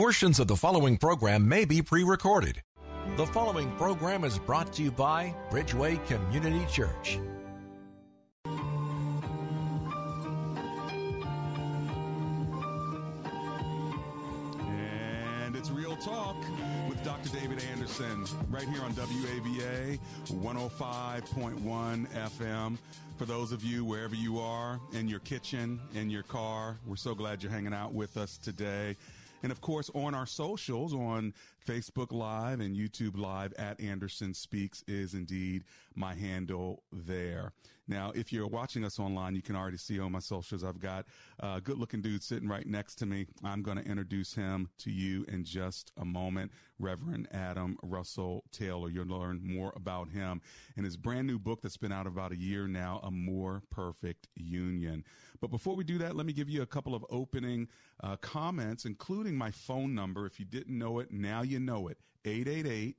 [0.00, 2.62] Portions of the following program may be pre recorded.
[3.18, 7.18] The following program is brought to you by Bridgeway Community Church.
[14.64, 16.36] And it's Real Talk
[16.88, 17.28] with Dr.
[17.38, 22.78] David Anderson right here on WAVA 105.1 FM.
[23.18, 27.14] For those of you, wherever you are, in your kitchen, in your car, we're so
[27.14, 28.96] glad you're hanging out with us today.
[29.42, 31.32] And of course, on our socials, on
[31.66, 37.52] Facebook Live and YouTube Live at Anderson Speaks is indeed my handle there.
[37.88, 41.06] Now, if you're watching us online, you can already see on my socials, I've got
[41.40, 43.26] a good looking dude sitting right next to me.
[43.42, 46.52] I'm going to introduce him to you in just a moment.
[46.78, 48.88] Reverend Adam Russell Taylor.
[48.88, 50.40] You'll learn more about him
[50.76, 54.28] and his brand new book that's been out about a year now, A More Perfect
[54.36, 55.04] Union.
[55.40, 57.68] But before we do that, let me give you a couple of opening
[58.02, 60.26] uh, comments, including my phone number.
[60.26, 61.98] If you didn't know it, now you know it.
[62.24, 62.96] 888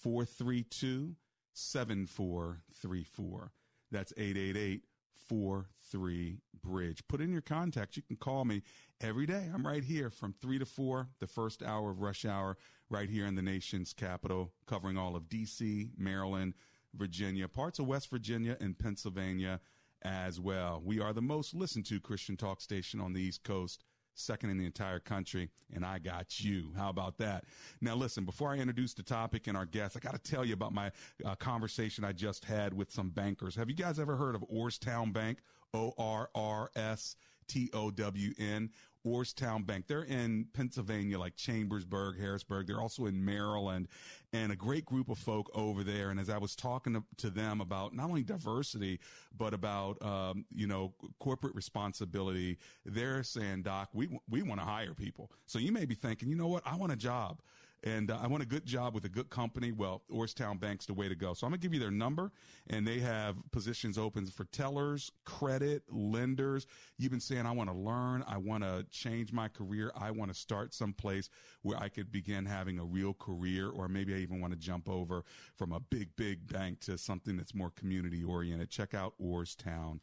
[0.00, 1.16] 432
[1.54, 3.52] 7434.
[3.90, 4.82] That's 888
[5.28, 7.02] 43 Bridge.
[7.08, 7.96] Put in your contacts.
[7.96, 8.62] You can call me
[9.00, 9.48] every day.
[9.52, 12.56] I'm right here from 3 to 4, the first hour of rush hour,
[12.88, 16.54] right here in the nation's capital, covering all of D.C., Maryland,
[16.94, 19.60] Virginia, parts of West Virginia, and Pennsylvania
[20.02, 20.82] as well.
[20.84, 24.58] We are the most listened to Christian talk station on the East Coast second in
[24.58, 26.72] the entire country, and I got you.
[26.76, 27.44] How about that?
[27.80, 30.52] Now, listen, before I introduce the topic and our guests, I got to tell you
[30.52, 30.92] about my
[31.24, 33.54] uh, conversation I just had with some bankers.
[33.56, 35.38] Have you guys ever heard of Orrstown Bank?
[35.74, 37.16] O R R S
[37.52, 38.70] T O W N.
[39.04, 39.86] Orrstown Bank.
[39.88, 42.68] They're in Pennsylvania, like Chambersburg, Harrisburg.
[42.68, 43.88] They're also in Maryland
[44.32, 46.10] and a great group of folk over there.
[46.10, 49.00] And as I was talking to, to them about not only diversity,
[49.36, 54.94] but about, um, you know, corporate responsibility, they're saying, Doc, we, we want to hire
[54.94, 55.32] people.
[55.46, 56.62] So you may be thinking, you know what?
[56.64, 57.40] I want a job
[57.84, 59.72] and uh, I want a good job with a good company.
[59.72, 61.34] Well, Orrstown Bank's the way to go.
[61.34, 62.30] So I'm going to give you their number,
[62.68, 66.66] and they have positions open for tellers, credit, lenders.
[66.98, 70.32] You've been saying, I want to learn, I want to change my career, I want
[70.32, 71.28] to start someplace
[71.62, 74.88] where I could begin having a real career, or maybe I even want to jump
[74.88, 75.24] over
[75.56, 78.70] from a big, big bank to something that's more community oriented.
[78.70, 79.98] Check out Orrstown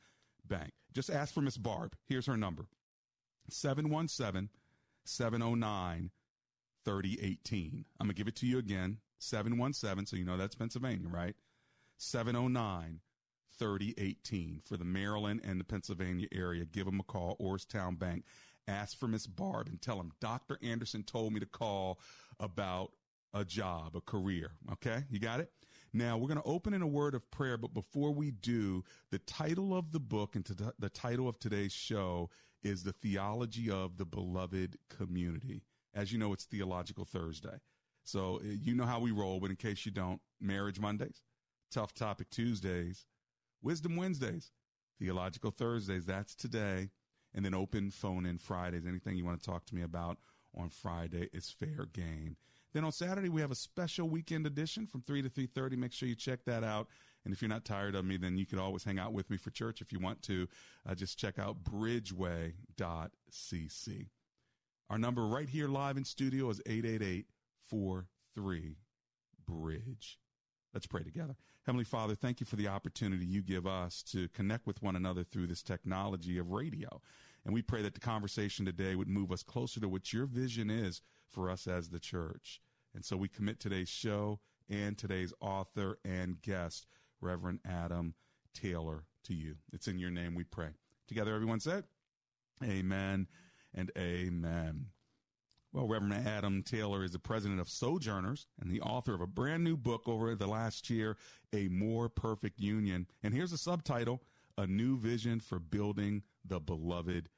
[0.47, 0.71] Bank.
[0.93, 1.95] Just ask for Miss Barb.
[2.07, 2.65] Here's her number
[3.49, 4.49] 717
[5.05, 6.11] 709
[6.85, 7.85] 3018.
[7.99, 11.35] I'm going to give it to you again 717, so you know that's Pennsylvania, right?
[11.97, 13.01] 709
[13.57, 16.65] 3018 for the Maryland and the Pennsylvania area.
[16.65, 18.23] Give them a call, Orrstown Bank.
[18.67, 20.57] Ask for Miss Barb and tell them Dr.
[20.63, 21.99] Anderson told me to call
[22.39, 22.91] about
[23.33, 24.51] a job, a career.
[24.73, 25.51] Okay, you got it?
[25.91, 29.19] Now we're going to open in a word of prayer, but before we do, the
[29.19, 30.45] title of the book and
[30.77, 32.29] the title of today's show
[32.63, 35.63] is The Theology of the Beloved Community.
[35.99, 37.59] As you know, it's Theological Thursday.
[38.05, 41.23] So uh, you know how we roll, but in case you don't, Marriage Mondays,
[41.71, 43.05] Tough Topic Tuesdays,
[43.61, 44.51] Wisdom Wednesdays,
[44.97, 46.91] Theological Thursdays, that's today.
[47.35, 48.85] And then open phone in Fridays.
[48.87, 50.19] Anything you want to talk to me about
[50.57, 52.37] on Friday is fair game.
[52.73, 55.75] Then on Saturday we have a special weekend edition from 3 to 3:30.
[55.75, 56.87] Make sure you check that out.
[57.25, 59.35] And if you're not tired of me, then you can always hang out with me
[59.35, 60.47] for church if you want to.
[60.87, 62.53] Uh, just check out bridgeway.cc.
[64.89, 67.27] Our number right here live in studio is 888
[67.67, 68.75] 43
[69.47, 70.19] Bridge.
[70.73, 71.35] Let's pray together.
[71.67, 75.23] Heavenly Father, thank you for the opportunity you give us to connect with one another
[75.23, 77.01] through this technology of radio.
[77.45, 80.71] And we pray that the conversation today would move us closer to what your vision
[80.71, 82.59] is for us as the church.
[82.95, 86.87] And so we commit today's show and today's author and guest,
[87.21, 88.15] Reverend Adam
[88.55, 89.57] Taylor, to you.
[89.71, 90.69] It's in your name we pray.
[91.07, 91.83] Together, everyone said,
[92.63, 93.27] Amen
[93.73, 94.87] and amen.
[95.71, 99.63] Well, Reverend Adam Taylor is the president of Sojourners and the author of a brand
[99.63, 101.15] new book over the last year,
[101.53, 103.05] A More Perfect Union.
[103.21, 104.23] And here's a subtitle
[104.57, 107.29] A New Vision for Building the Beloved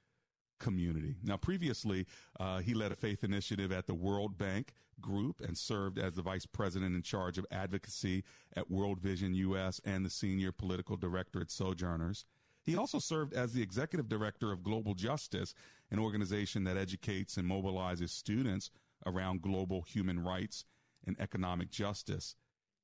[0.59, 1.17] Community.
[1.23, 2.07] Now, previously,
[2.39, 6.21] uh, he led a faith initiative at the World Bank Group and served as the
[6.21, 8.23] vice president in charge of advocacy
[8.55, 12.23] at World Vision US and the senior political director at Sojourners.
[12.63, 15.53] He also served as the executive director of Global Justice,
[15.91, 18.71] an organization that educates and mobilizes students
[19.05, 20.65] around global human rights
[21.05, 22.35] and economic justice.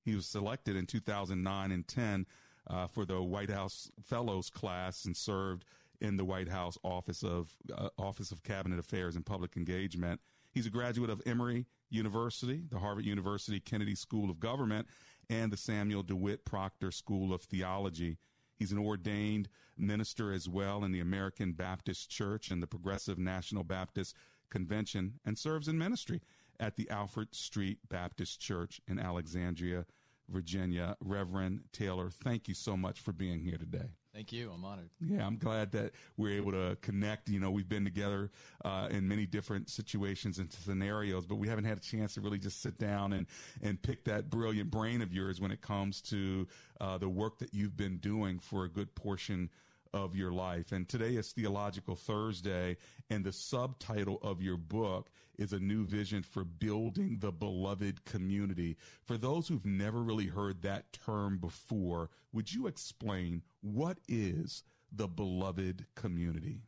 [0.04, 2.26] He was selected in 2009 and 10
[2.70, 5.66] uh, for the White House Fellows class and served
[6.02, 10.20] in the White House Office of uh, Office of Cabinet Affairs and Public Engagement.
[10.52, 14.88] He's a graduate of Emory University, the Harvard University Kennedy School of Government,
[15.30, 18.18] and the Samuel DeWitt Proctor School of Theology.
[18.58, 23.64] He's an ordained minister as well in the American Baptist Church and the Progressive National
[23.64, 24.16] Baptist
[24.50, 26.22] Convention and serves in ministry
[26.60, 29.86] at the Alfred Street Baptist Church in Alexandria,
[30.28, 30.96] Virginia.
[31.00, 33.92] Reverend Taylor, thank you so much for being here today.
[34.18, 34.50] Thank you.
[34.52, 34.90] I'm honored.
[35.00, 37.30] Yeah, I'm glad that we're able to connect.
[37.30, 38.32] You know, we've been together
[38.66, 42.40] uh, in many different situations and scenarios, but we haven't had a chance to really
[42.40, 43.28] just sit down and
[43.62, 46.48] and pick that brilliant brain of yours when it comes to
[46.82, 49.52] uh, the work that you've been doing for a good portion
[49.94, 50.72] of your life.
[50.72, 52.78] And today is Theological Thursday,
[53.10, 58.78] and the subtitle of your book is A New Vision for Building the Beloved Community.
[59.06, 65.08] For those who've never really heard that term before, would you explain what is the
[65.08, 66.62] beloved community?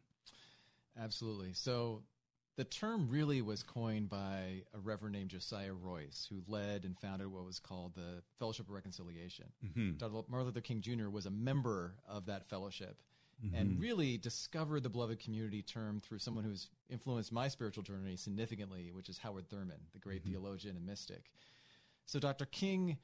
[1.00, 1.54] Absolutely.
[1.54, 2.04] So,
[2.60, 7.31] the term really was coined by a reverend named Josiah Royce, who led and founded
[7.31, 9.45] what was called the Fellowship of Reconciliation.
[9.66, 9.92] Mm-hmm.
[9.95, 10.25] Dr.
[10.27, 11.07] Martin Luther King Jr.
[11.07, 13.01] was a member of that fellowship
[13.44, 13.56] mm-hmm.
[13.56, 18.91] and really discovered the beloved community term through someone who's influenced my spiritual journey significantly,
[18.94, 20.31] which is Howard Thurman, the great mm-hmm.
[20.31, 21.31] theologian and mystic.
[22.06, 22.45] So Dr.
[22.45, 22.97] King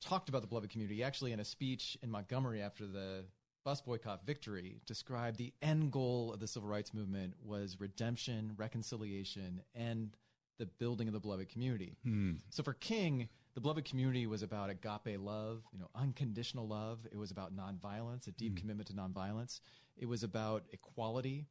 [0.00, 3.24] talked about the beloved community actually in a speech in Montgomery after the
[3.64, 9.62] bus boycott victory described the end goal of the civil rights movement was redemption, reconciliation,
[9.74, 10.16] and
[10.58, 11.96] the building of the beloved community.
[12.04, 12.34] Hmm.
[12.50, 17.00] So for King, the beloved community was about agape love, you know, unconditional love.
[17.10, 18.58] It was about nonviolence, a deep hmm.
[18.58, 19.60] commitment to nonviolence.
[19.96, 21.46] It was about equality.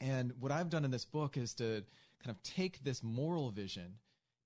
[0.00, 1.84] And what I've done in this book is to
[2.24, 3.98] kind of take this moral vision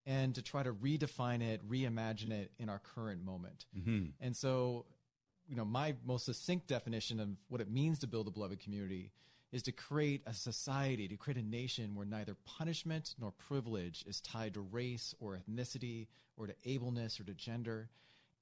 [0.06, 3.64] and to try to redefine it, reimagine it in our current moment.
[3.76, 4.06] Mm-hmm.
[4.20, 4.84] And so,
[5.48, 9.12] you know, my most succinct definition of what it means to build a beloved community
[9.52, 14.20] is to create a society, to create a nation where neither punishment nor privilege is
[14.20, 17.88] tied to race or ethnicity or to ableness or to gender,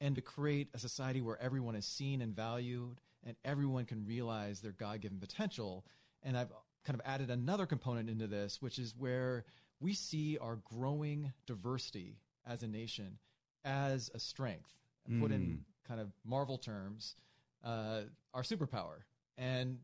[0.00, 4.60] and to create a society where everyone is seen and valued and everyone can realize
[4.60, 5.84] their God given potential.
[6.22, 6.50] And I've
[6.84, 9.44] kind of added another component into this, which is where
[9.80, 13.18] we see our growing diversity as a nation
[13.64, 14.70] as a strength.
[15.06, 15.54] And put in hmm.
[15.88, 17.16] kind of Marvel terms,
[17.64, 18.02] uh,
[18.32, 19.00] our superpower.
[19.36, 19.78] And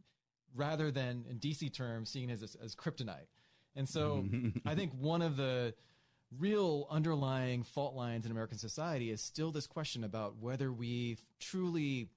[0.55, 3.26] rather than in DC terms, seeing it as, as kryptonite.
[3.75, 4.25] And so
[4.67, 5.75] I think one of the
[6.38, 12.11] real underlying fault lines in American society is still this question about whether we truly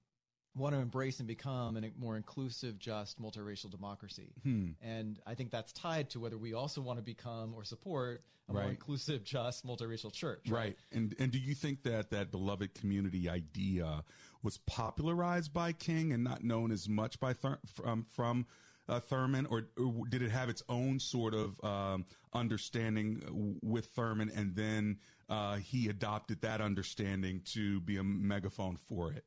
[0.55, 4.33] want to embrace and become a more inclusive, just, multiracial democracy.
[4.43, 4.69] Hmm.
[4.81, 8.53] And I think that's tied to whether we also want to become or support a
[8.53, 8.61] right.
[8.61, 10.49] more inclusive, just, multiracial church.
[10.49, 10.59] Right?
[10.59, 10.77] right.
[10.91, 14.03] And and do you think that that beloved community idea
[14.43, 18.45] was popularized by King and not known as much by Thur- from from
[18.89, 24.29] uh, Thurman, or, or, did it have its own sort of um, understanding with Thurman,
[24.35, 24.97] and then
[25.29, 29.23] uh, he adopted that understanding to be a megaphone for it?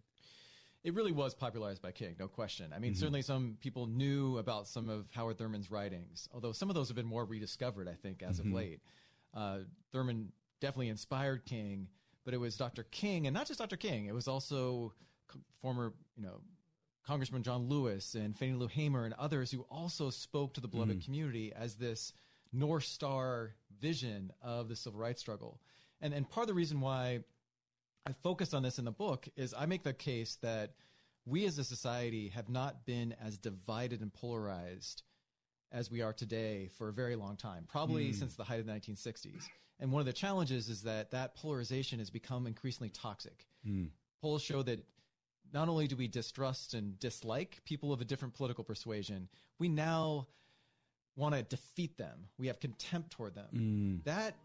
[0.84, 2.72] It really was popularized by King, no question.
[2.74, 3.00] I mean, mm-hmm.
[3.00, 6.96] certainly some people knew about some of Howard Thurman's writings, although some of those have
[6.96, 8.48] been more rediscovered, I think, as mm-hmm.
[8.50, 8.80] of late.
[9.32, 9.58] Uh,
[9.92, 11.88] Thurman definitely inspired King,
[12.24, 12.82] but it was Dr.
[12.84, 13.78] King, and not just Dr.
[13.78, 14.92] King, it was also
[15.62, 16.40] former, you know,
[17.06, 21.00] Congressman John Lewis and Fannie Lou Hamer and others who also spoke to the beloved
[21.00, 21.04] mm.
[21.04, 22.12] community as this
[22.52, 25.60] North Star vision of the civil rights struggle.
[26.00, 27.20] And, and part of the reason why
[28.06, 30.74] I focus on this in the book is I make the case that
[31.24, 35.02] we as a society have not been as divided and polarized
[35.72, 38.14] as we are today for a very long time, probably mm.
[38.14, 39.44] since the height of the 1960s.
[39.80, 43.46] And one of the challenges is that that polarization has become increasingly toxic.
[43.66, 43.88] Mm.
[44.20, 44.84] Polls show that
[45.52, 50.26] not only do we distrust and dislike people of a different political persuasion, we now
[51.16, 52.26] want to defeat them.
[52.38, 53.48] We have contempt toward them.
[53.54, 54.04] Mm.
[54.04, 54.36] That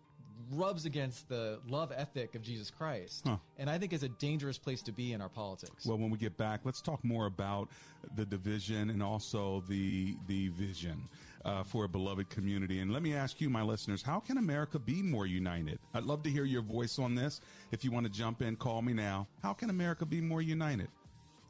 [0.51, 3.23] rubs against the love ethic of Jesus Christ.
[3.25, 3.38] Huh.
[3.57, 5.85] And I think is a dangerous place to be in our politics.
[5.85, 7.69] Well, when we get back, let's talk more about
[8.15, 11.07] the division and also the the vision.
[11.45, 12.81] Uh, for a beloved community.
[12.81, 15.79] And let me ask you, my listeners, how can America be more united?
[15.93, 17.39] I'd love to hear your voice on this.
[17.71, 19.25] If you want to jump in, call me now.
[19.41, 20.89] How can America be more united?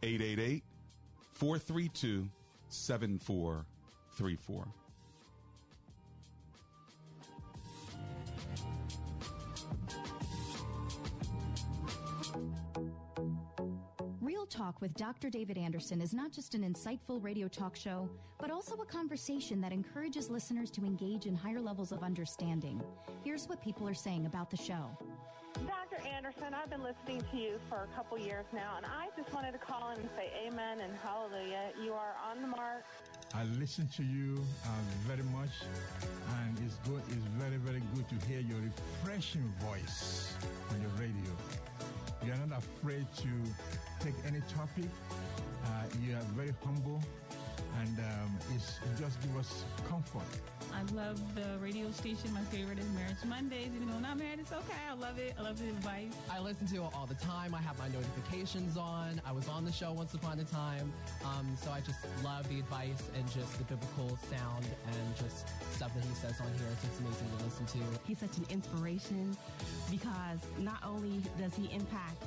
[0.03, 0.63] 888
[1.33, 2.29] 432
[2.67, 4.67] 7434.
[14.59, 15.29] Talk with Dr.
[15.29, 19.71] David Anderson is not just an insightful radio talk show, but also a conversation that
[19.71, 22.83] encourages listeners to engage in higher levels of understanding.
[23.23, 24.97] Here's what people are saying about the show.
[25.65, 26.05] Dr.
[26.05, 29.53] Anderson, I've been listening to you for a couple years now, and I just wanted
[29.53, 31.69] to call in and say amen and hallelujah.
[31.81, 32.83] You are on the mark.
[33.33, 34.69] I listen to you uh,
[35.07, 35.51] very much,
[36.41, 37.01] and it's good.
[37.07, 40.33] It's very, very good to hear your refreshing voice
[40.71, 41.31] on your radio.
[42.25, 43.29] You are not afraid to
[44.03, 44.89] take any topic.
[45.65, 45.69] Uh,
[46.05, 47.01] you are very humble,
[47.81, 50.21] and um, it's, it just gives us comfort.
[50.73, 52.33] I love the radio station.
[52.33, 53.69] My favorite is Marriage Mondays.
[53.75, 54.83] Even though I'm not married, it's okay.
[54.89, 55.33] I love it.
[55.37, 56.11] I love the advice.
[56.29, 57.55] I listen to it all the time.
[57.55, 59.21] I have my notifications on.
[59.25, 60.91] I was on the show once upon a time.
[61.25, 65.93] Um, so I just love the advice and just the biblical sound and just stuff
[65.95, 66.69] that he says on here.
[66.81, 67.99] So it's amazing to listen to.
[68.05, 69.35] He's such an inspiration
[69.89, 72.23] because not only does he impact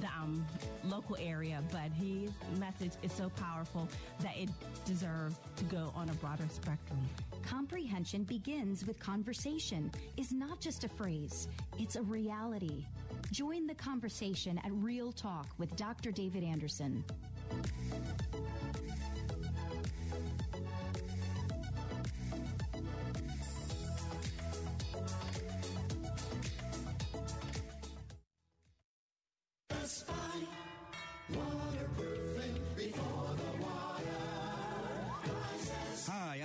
[0.00, 0.44] the um,
[0.84, 3.88] local area, but his message is so powerful
[4.20, 4.48] that it
[4.84, 7.00] deserves to go on a broader spectrum.
[7.42, 11.48] Comprehension begins with conversation is not just a phrase,
[11.78, 12.84] it's a reality.
[13.30, 16.10] Join the conversation at Real Talk with Dr.
[16.10, 17.04] David Anderson.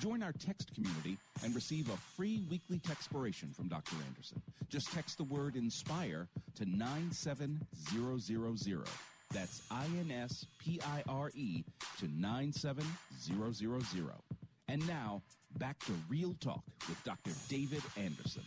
[0.00, 3.94] Join our text community and receive a free weekly textpiration from Dr.
[4.08, 4.42] Anderson.
[4.68, 8.84] Just text the word INSPIRE to 97000.
[9.32, 11.64] That's I-N-S-P-I-R-E
[11.98, 14.12] to 97000.
[14.68, 15.22] And now,
[15.58, 17.30] back to Real Talk with Dr.
[17.48, 18.42] David Anderson.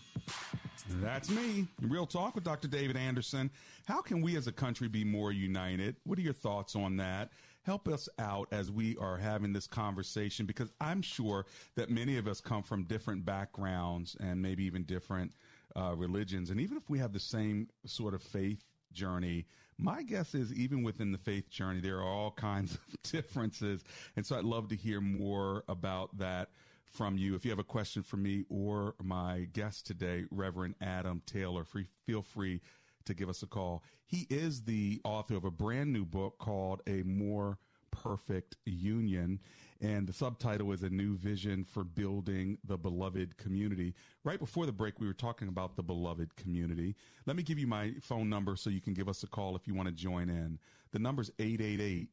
[1.01, 1.67] That's me.
[1.81, 2.67] Real Talk with Dr.
[2.67, 3.49] David Anderson.
[3.85, 5.95] How can we as a country be more united?
[6.05, 7.29] What are your thoughts on that?
[7.67, 11.45] Help us out as we are having this conversation because I'm sure
[11.75, 15.33] that many of us come from different backgrounds and maybe even different
[15.75, 16.49] uh, religions.
[16.49, 19.47] And even if we have the same sort of faith journey,
[19.77, 23.83] my guess is even within the faith journey, there are all kinds of differences.
[24.15, 26.47] And so I'd love to hear more about that
[26.85, 27.35] from you.
[27.35, 31.87] If you have a question for me or my guest today, Reverend Adam Taylor, free,
[32.05, 32.61] feel free
[33.07, 33.83] to give us a call.
[34.05, 37.57] He is the author of a brand new book called A More
[37.91, 39.39] Perfect Union.
[39.81, 43.93] And the subtitle is A New Vision for Building the Beloved Community.
[44.23, 46.95] Right before the break, we were talking about the beloved community.
[47.25, 49.67] Let me give you my phone number so you can give us a call if
[49.67, 50.59] you want to join in.
[50.91, 52.09] The number is 888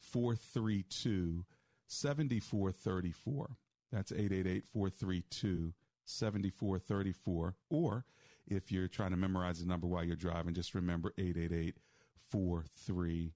[0.00, 1.44] 432
[1.86, 3.56] 7434.
[3.92, 5.72] That's 888 432
[6.04, 7.54] 7434.
[7.70, 8.04] Or
[8.46, 11.76] if you're trying to memorize the number while you're driving, just remember 888
[12.30, 13.32] 43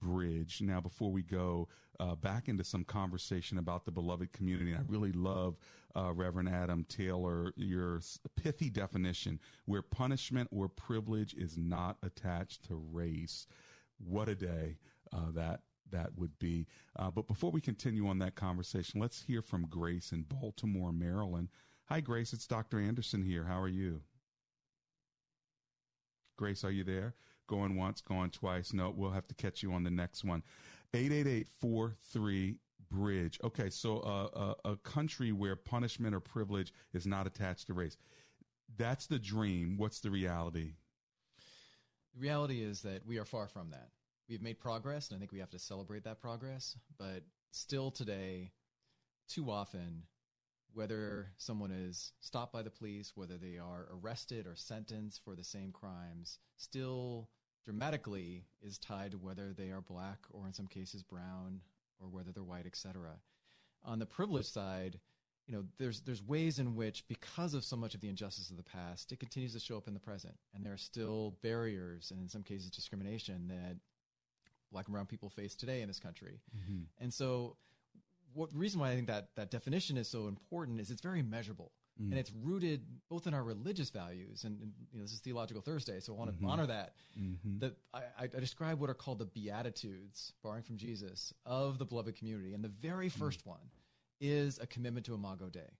[0.00, 0.60] Bridge.
[0.60, 5.12] Now, before we go uh, back into some conversation about the beloved community, I really
[5.12, 5.56] love
[5.96, 8.00] uh, Reverend Adam Taylor, your
[8.36, 13.46] pithy definition where punishment or privilege is not attached to race.
[13.98, 14.76] What a day
[15.12, 15.60] uh, that
[15.90, 16.66] that would be.
[16.96, 21.48] Uh, but before we continue on that conversation, let's hear from Grace in Baltimore, Maryland.
[21.86, 22.32] Hi, Grace.
[22.32, 22.80] It's Dr.
[22.80, 23.44] Anderson here.
[23.44, 24.02] How are you?
[26.36, 27.14] Grace, are you there?
[27.46, 28.72] Going once, going twice.
[28.72, 30.42] No, we'll have to catch you on the next one.
[30.94, 31.48] 888
[32.90, 33.40] Bridge.
[33.42, 37.96] Okay, so uh, a, a country where punishment or privilege is not attached to race.
[38.76, 39.76] That's the dream.
[39.76, 40.74] What's the reality?
[42.14, 43.88] The reality is that we are far from that.
[44.28, 46.76] We've made progress, and I think we have to celebrate that progress.
[46.98, 48.52] But still today,
[49.28, 50.02] too often,
[50.76, 55.42] whether someone is stopped by the police, whether they are arrested or sentenced for the
[55.42, 57.30] same crimes, still
[57.64, 61.60] dramatically is tied to whether they are black or in some cases brown
[61.98, 63.12] or whether they're white, etc.
[63.84, 65.00] On the privilege side,
[65.46, 68.56] you know, there's there's ways in which, because of so much of the injustice of
[68.56, 72.10] the past, it continues to show up in the present, and there are still barriers
[72.10, 73.76] and in some cases discrimination that
[74.72, 76.40] black and brown people face today in this country.
[76.54, 76.82] Mm-hmm.
[76.98, 77.56] And so,
[78.36, 81.22] what the reason why I think that that definition is so important is it's very
[81.22, 81.72] measurable.
[82.00, 82.10] Mm.
[82.10, 85.62] And it's rooted both in our religious values, and, and, you know this is Theological
[85.62, 86.48] Thursday, so I want to Mhm.
[86.50, 86.94] honor that.
[87.18, 87.60] Mhm.
[87.60, 92.14] That I, I describe what are called the beatitudes, borrowing from Jesus, of the beloved
[92.16, 93.70] community, and the very first one
[94.20, 95.70] is a commitment to Imago Dei,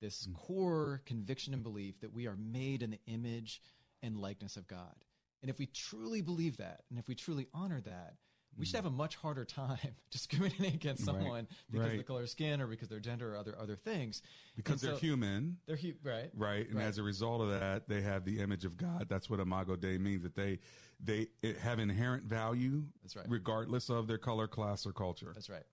[0.00, 3.60] this core conviction and belief that we are made in the image
[4.02, 5.04] and likeness of God.
[5.42, 8.16] And if we truly believe that, and if we truly honor that,
[8.58, 9.78] we should have a much harder time
[10.10, 11.14] discriminating against Right.
[11.16, 13.76] someone because of the color of skin or because of their gender or other other
[13.76, 14.22] things.
[14.56, 15.58] because And they're so- human.
[15.66, 16.30] They're hu- right.
[16.34, 16.66] Right.
[16.68, 16.84] And Right.
[16.86, 19.06] as a result of that, they have the image of God.
[19.08, 20.58] That's what Imago Dei means that they,
[21.00, 21.28] they
[21.60, 22.84] have inherent value.
[23.02, 23.26] That's right.
[23.28, 25.30] Regardless of their color, class, or culture.
[25.34, 25.64] That's right.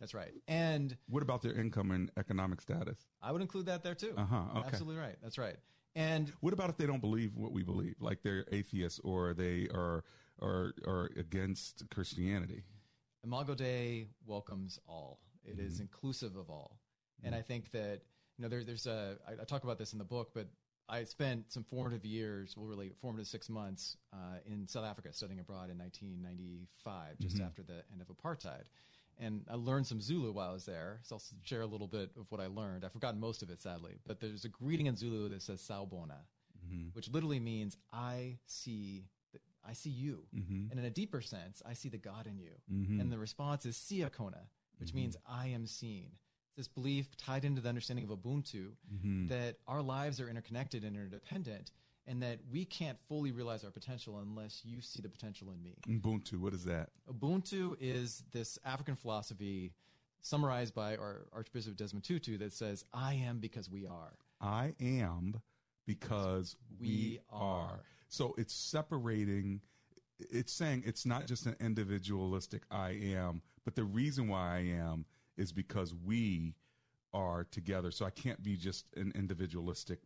[0.00, 0.32] That's right.
[0.48, 3.06] And what about their income and economic status?
[3.22, 4.14] I would include that there too.
[4.16, 4.42] Uh huh.
[4.56, 4.66] Okay.
[4.68, 5.16] Absolutely right.
[5.22, 5.56] That's right.
[5.94, 7.94] And what about if they don't believe what we believe?
[8.00, 10.02] Like they're atheists or they are
[10.40, 12.62] are are against Christianity.
[13.24, 15.20] Imago Dei welcomes all.
[15.44, 15.82] It is Mhm.
[15.82, 16.78] inclusive of all.
[17.24, 18.02] And I think that,
[18.36, 20.48] you know, there, there's a, I, I talk about this in the book, but
[20.88, 25.38] I spent some formative years, well, really formative six months uh, in South Africa studying
[25.38, 27.46] abroad in 1995, just Mhm.
[27.46, 28.64] after the end of apartheid.
[29.18, 30.98] And I learned some Zulu while I was there.
[31.04, 32.84] So I'll share a little bit of what I learned.
[32.84, 33.98] I've forgotten most of it, sadly.
[34.04, 36.24] But there's a greeting in Zulu that says Sawubona,
[36.66, 36.92] Mhm.
[36.94, 39.08] which literally means I see,
[39.64, 40.26] I see you.
[40.34, 40.70] Mhm.
[40.70, 42.60] And in a deeper sense, I see the God in you.
[42.70, 43.00] Mhm.
[43.00, 46.18] And the response is Sikhona, which means I am seen.
[46.56, 49.28] This belief tied into the understanding of Ubuntu Mhm.
[49.28, 51.70] that our lives are interconnected and interdependent,
[52.06, 55.76] and that we can't fully realize our potential unless you see the potential in me.
[55.86, 56.38] Ubuntu.
[56.40, 56.90] What is that?
[57.06, 59.72] Ubuntu is this African philosophy
[60.20, 64.18] summarized by our Archbishop Desmond Tutu that says, I am because we are.
[64.40, 65.40] I am
[65.86, 67.70] because we, We are.
[67.70, 67.84] are.
[68.12, 69.62] So it's separating.
[70.18, 75.06] It's saying it's not just an individualistic I am, but the reason why I am
[75.38, 76.54] is because we
[77.14, 77.90] are together.
[77.90, 80.00] So I can't be just an individualistic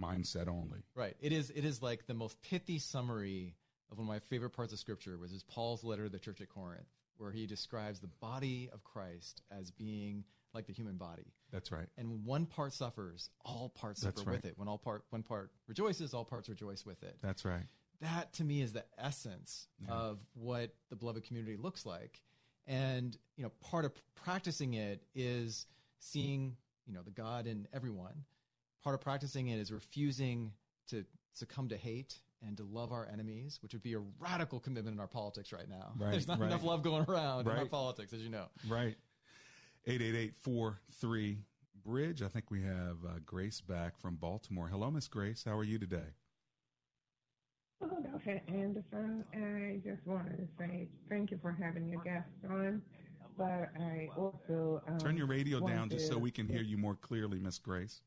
[0.00, 0.78] mindset only.
[0.94, 1.16] Right.
[1.20, 1.50] It is.
[1.50, 3.54] It is like the most pithy summary
[3.92, 6.40] of one of my favorite parts of Scripture, which is Paul's letter to the church
[6.40, 11.32] at Corinth, where he describes the body of Christ as being like the human body.
[11.52, 11.86] That's right.
[11.96, 14.36] And when one part suffers, all parts That's suffer right.
[14.36, 14.58] with it.
[14.58, 17.16] When all part one part rejoices, all parts rejoice with it.
[17.22, 17.64] That's right.
[18.00, 19.92] That to me is the essence Yeah.
[19.92, 22.20] of what the beloved community looks like.
[22.66, 25.66] And you know, part of practicing it is
[25.98, 28.24] seeing you know the God in everyone.
[28.82, 30.52] Part of practicing it is refusing
[30.88, 34.94] to succumb to hate and to love our enemies, which would be a radical commitment
[34.94, 35.92] in our politics right now.
[35.98, 36.46] Right, There's not right.
[36.46, 38.46] enough love going around in our politics, as you know.
[38.66, 38.96] Right.
[39.88, 41.38] 888-43
[41.84, 42.22] Bridge.
[42.22, 44.68] I think we have uh, Grace back from Baltimore.
[44.68, 45.44] Hello, Miss Grace.
[45.46, 46.14] How are you today?
[47.80, 48.42] Hello, Dr.
[48.48, 49.24] Anderson.
[49.32, 52.82] I just wanted to say thank you for having your guests on.
[53.38, 56.94] But I also um, Turn your radio down just so we can hear you more
[56.96, 58.02] clearly, Miss Grace.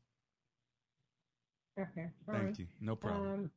[1.76, 2.66] Okay, Thank you.
[2.80, 3.50] No problem.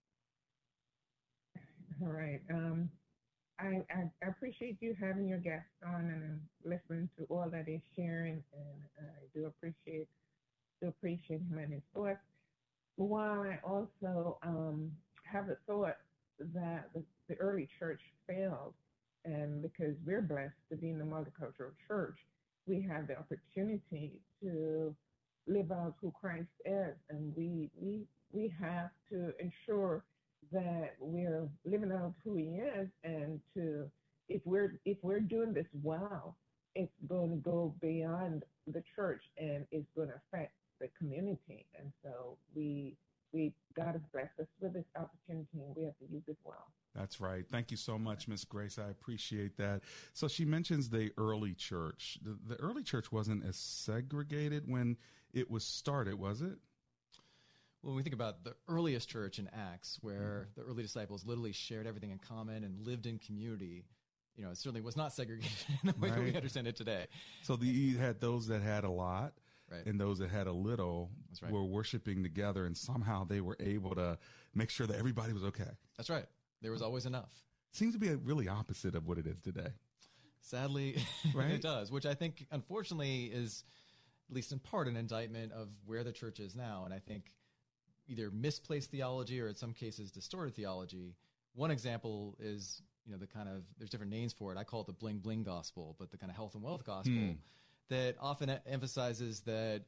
[1.55, 1.61] Um,
[2.01, 2.41] all right.
[2.51, 2.89] Um,
[3.59, 8.43] I, I appreciate you having your guests on and listening to all that he's sharing,
[8.53, 10.07] and I do appreciate
[10.81, 12.19] do appreciate him and his thoughts.
[12.97, 14.91] While I also um,
[15.23, 15.97] have a thought
[16.53, 18.73] that the, the early church failed,
[19.25, 22.17] and because we're blessed to be in the multicultural church,
[22.67, 24.95] we have the opportunity to
[25.47, 30.03] live out who Christ is, and we we we have to ensure
[30.51, 33.89] that we're living out who He is, and to
[34.29, 36.35] if we're if we're doing this well,
[36.75, 41.91] it's going to go beyond the church and it's going to affect the community, and
[42.03, 42.95] so we
[43.33, 46.67] we God has blessed us with this opportunity, and we have to use it well.
[46.95, 47.45] That's right.
[47.47, 48.79] Thank you so much, Miss Grace.
[48.79, 49.81] I appreciate that.
[50.13, 52.17] So she mentions the early church.
[52.23, 54.97] The, the early church wasn't as segregated when
[55.31, 56.57] it was started, was it?
[57.81, 60.59] When we think about the earliest church in Acts, where Mm-hmm.
[60.61, 63.85] the early disciples literally shared everything in common and lived in community,
[64.35, 65.51] you know, it certainly was not segregated
[65.83, 67.05] in the way that we understand it today.
[67.43, 69.33] So the, you had those that had a lot,
[69.69, 69.85] Right.
[69.85, 71.11] and those that had a little
[71.41, 71.51] right.
[71.51, 74.17] were worshiping together, and somehow they were able to
[74.55, 75.69] make sure that everybody was okay.
[75.97, 76.25] That's right.
[76.61, 77.29] There was always enough.
[77.73, 79.67] Seems to be a really opposite of what it is today.
[80.39, 80.95] Sadly,
[81.35, 81.51] Right?
[81.51, 83.65] it does, which I think, unfortunately, is
[84.29, 86.83] at least in part an indictment of where the church is now.
[86.85, 87.25] And I think
[88.07, 91.15] either misplaced theology or in some cases distorted theology.
[91.53, 94.57] One example is, you know, the kind of, there's different names for it.
[94.57, 97.13] I call it the bling bling gospel, but the kind of health and wealth gospel
[97.13, 97.31] Hmm.
[97.89, 99.83] that often emphasizes that,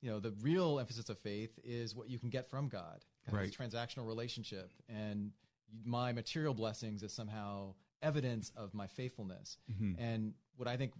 [0.00, 3.28] you know, the real emphasis of faith is what you can get from God, kind
[3.28, 3.46] of Right.
[3.46, 5.32] this transactional relationship, and
[5.84, 9.56] my material blessings is somehow evidence of my faithfulness.
[9.70, 9.96] Mhm.
[9.98, 10.94] And what I think,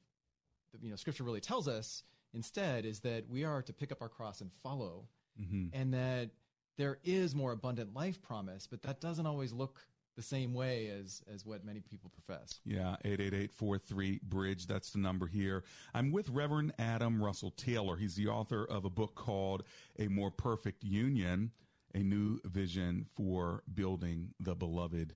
[0.80, 4.08] you know, Scripture really tells us instead is that we are to pick up our
[4.08, 5.08] cross and follow,
[5.38, 5.70] Mhm.
[5.72, 6.30] and that
[6.76, 11.22] there is more abundant life promise, but that doesn't always look the same way as
[11.32, 12.60] as what many people profess.
[12.64, 14.66] Yeah, 888-43 Bridge.
[14.66, 15.64] That's the number here.
[15.92, 17.96] I'm with Reverend Adam Russell Taylor.
[17.96, 19.64] He's the author of a book called
[19.98, 21.50] A More Perfect Union,
[21.94, 25.14] a new vision for building the beloved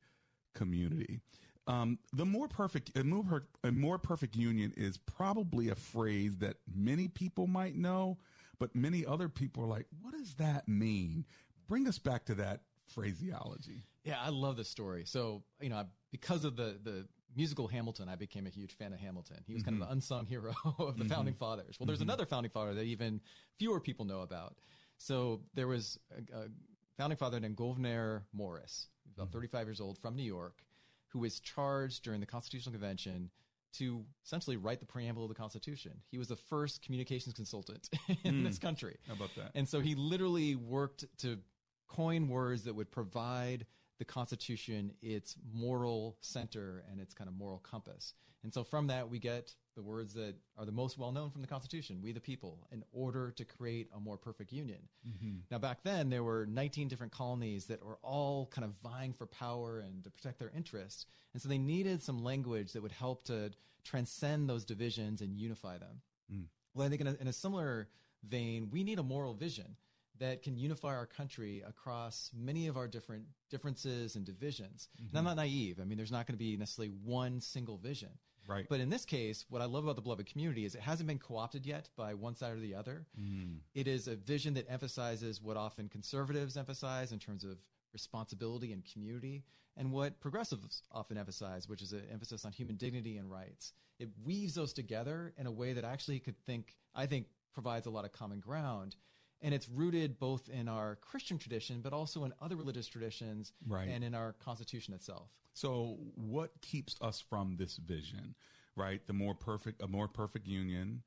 [0.55, 1.21] community.
[1.69, 6.57] Um, the more perfect, a more, a more perfect union is probably a phrase that
[6.75, 8.17] many people might know,
[8.59, 11.27] but many other people are like, what does that mean?
[11.69, 13.85] Bring us back to that phraseology.
[14.05, 15.05] Yeah, I love this story.
[15.05, 18.99] So, you know, because of the the musical Hamilton, I became a huge fan of
[18.99, 19.45] Hamilton.
[19.47, 19.87] He was kind of Mhm.
[19.87, 21.09] the unsung hero of the Mhm.
[21.09, 21.77] founding fathers.
[21.79, 22.03] Well, there's Mhm.
[22.11, 23.21] another founding father that even
[23.59, 24.59] fewer people know about.
[24.97, 26.49] So, there was a, a
[26.97, 30.65] founding father named Gouverneur Morris, about 35 years old from New York,
[31.09, 33.31] who was charged during the Constitutional Convention
[33.75, 36.03] to essentially write the preamble of the Constitution.
[36.11, 37.91] He was the first communications consultant
[38.25, 38.43] in Hmm.
[38.43, 38.97] this country.
[39.07, 39.53] How about that?
[39.55, 41.39] And so he literally worked to
[41.89, 43.67] coin words that would provide
[43.99, 48.15] the Constitution its moral center and its kind of moral compass.
[48.45, 51.43] And so from that, we get the words that are the most well known from
[51.43, 54.89] the Constitution we the people, in order to create a more perfect union.
[55.07, 55.43] Mhm.
[55.51, 59.27] Now, back then, there were 19 different colonies that were all kind of vying for
[59.27, 61.07] power and to protect their interests.
[61.33, 63.51] And so they needed some language that would help to
[63.83, 66.01] transcend those divisions and unify them.
[66.33, 66.47] Mm.
[66.75, 67.89] Well, I think in a, in a similar
[68.23, 69.77] vein, we need a moral vision
[70.19, 74.89] that can unify our country across many of our different differences and divisions.
[74.99, 75.27] And I'm Mhm.
[75.27, 75.81] not naive.
[75.81, 78.19] I mean, there's not going to be necessarily one single vision.
[78.47, 78.67] Right.
[78.69, 81.19] But in this case, what I love about the beloved community is it hasn't been
[81.19, 83.07] co-opted yet by one side or the other.
[83.19, 83.61] Mm.
[83.75, 87.59] It is a vision that emphasizes what often conservatives emphasize in terms of
[87.93, 89.45] responsibility and community,
[89.77, 93.73] and what progressives often emphasize, which is an emphasis on human dignity and rights.
[93.99, 97.91] It weaves those together in a way that actually could think, I think, provides a
[97.91, 98.97] lot of common ground.
[99.41, 103.89] And it's rooted both in our Christian tradition, but also in other religious traditions Right.
[103.89, 105.31] and in our Constitution itself.
[105.55, 108.35] So, what keeps us from this vision,
[108.77, 109.05] right?
[109.07, 111.03] The more perfect, a more perfect union,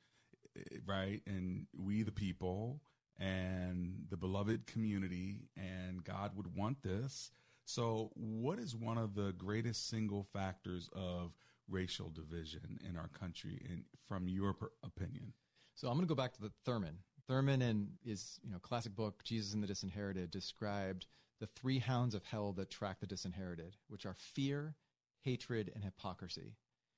[0.58, 1.22] eh, right?
[1.26, 2.82] And we, the people,
[3.18, 7.32] and the beloved community, and God would want this.
[7.66, 11.34] So, what is one of the greatest single factors of
[11.70, 15.34] racial division in our country, and from your per- opinion?
[15.76, 16.98] So I'm going to go back to the Thurman.
[17.28, 21.08] Thurman and his you know classic book Jesus and the Disinherited described
[21.40, 24.76] the three hounds of hell that track the disinherited, which are fear,
[25.22, 26.56] hatred, and hypocrisy.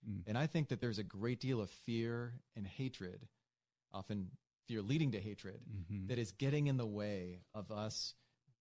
[0.07, 0.23] Mm.
[0.27, 3.27] And I think that there's a great deal of fear and hatred,
[3.93, 4.31] often
[4.67, 6.07] fear leading to hatred, Mhm.
[6.09, 8.15] that is getting in the way of us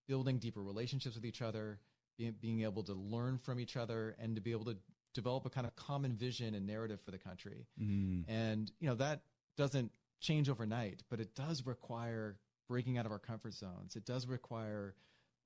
[0.07, 1.79] building deeper relationships with each other,
[2.17, 4.77] being, being able to learn from each other, and to be able to
[5.13, 7.67] develop a kind of common vision and narrative for the country.
[7.79, 8.25] Mm.
[8.27, 9.23] And, you know, that
[9.57, 9.91] doesn't
[10.23, 13.95] change overnight, but it does require breaking out of our comfort zones.
[13.95, 14.95] It does require,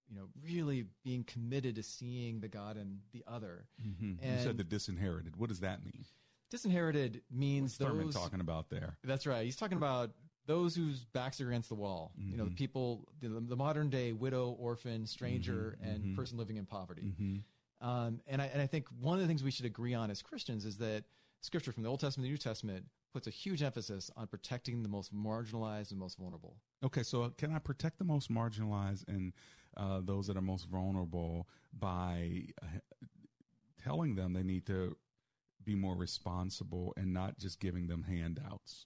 [0.07, 3.67] you know, really being committed to seeing the God in the other.
[3.83, 4.21] Mhm.
[4.23, 5.35] You said the disinherited.
[5.35, 6.05] What does that mean?
[6.49, 8.97] disinherited means What's Thurman those talking about there?
[9.03, 9.43] That's right.
[9.43, 10.13] He's talking about
[10.45, 12.13] those whose backs are against the wall.
[12.17, 12.55] You know, the Mhm.
[12.55, 16.15] people, the, the modern day widow, orphan, stranger, Mhm, and mhm.
[16.15, 17.01] person living in poverty.
[17.19, 17.43] Mhm.
[17.81, 20.21] Um, and I and I think one of the things we should agree on as
[20.21, 21.03] Christians is that
[21.41, 24.83] Scripture from the Old Testament and the New Testament puts a huge emphasis on protecting
[24.83, 26.57] the most marginalized and most vulnerable.
[26.83, 29.33] Okay, so can I protect the most marginalized and
[29.75, 32.79] uh, those that are most vulnerable by uh,
[33.83, 34.95] telling them they need to
[35.63, 38.85] be more responsible and not just giving them handouts?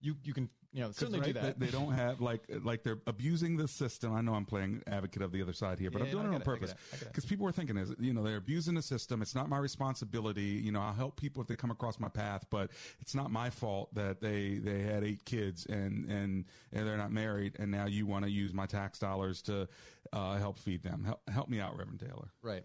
[0.00, 1.58] You you can you know certainly right, do that.
[1.58, 4.12] They, they don't have like like they're abusing the system.
[4.12, 6.30] I know I'm playing advocate of the other side here, but Yeah, I'm doing I
[6.30, 7.08] it on it, purpose it, I get it.
[7.08, 9.22] because people are thinking is you know they're abusing the system.
[9.22, 10.42] It's not my responsibility.
[10.42, 13.50] You know I'll help people if they come across my path, but it's not my
[13.50, 17.86] fault that they they had eight kids and and and they're not married, and now
[17.86, 19.68] you want to use my tax dollars to
[20.12, 21.04] uh, help feed them.
[21.04, 22.28] Help, help me out, Reverend Taylor.
[22.42, 22.64] Right.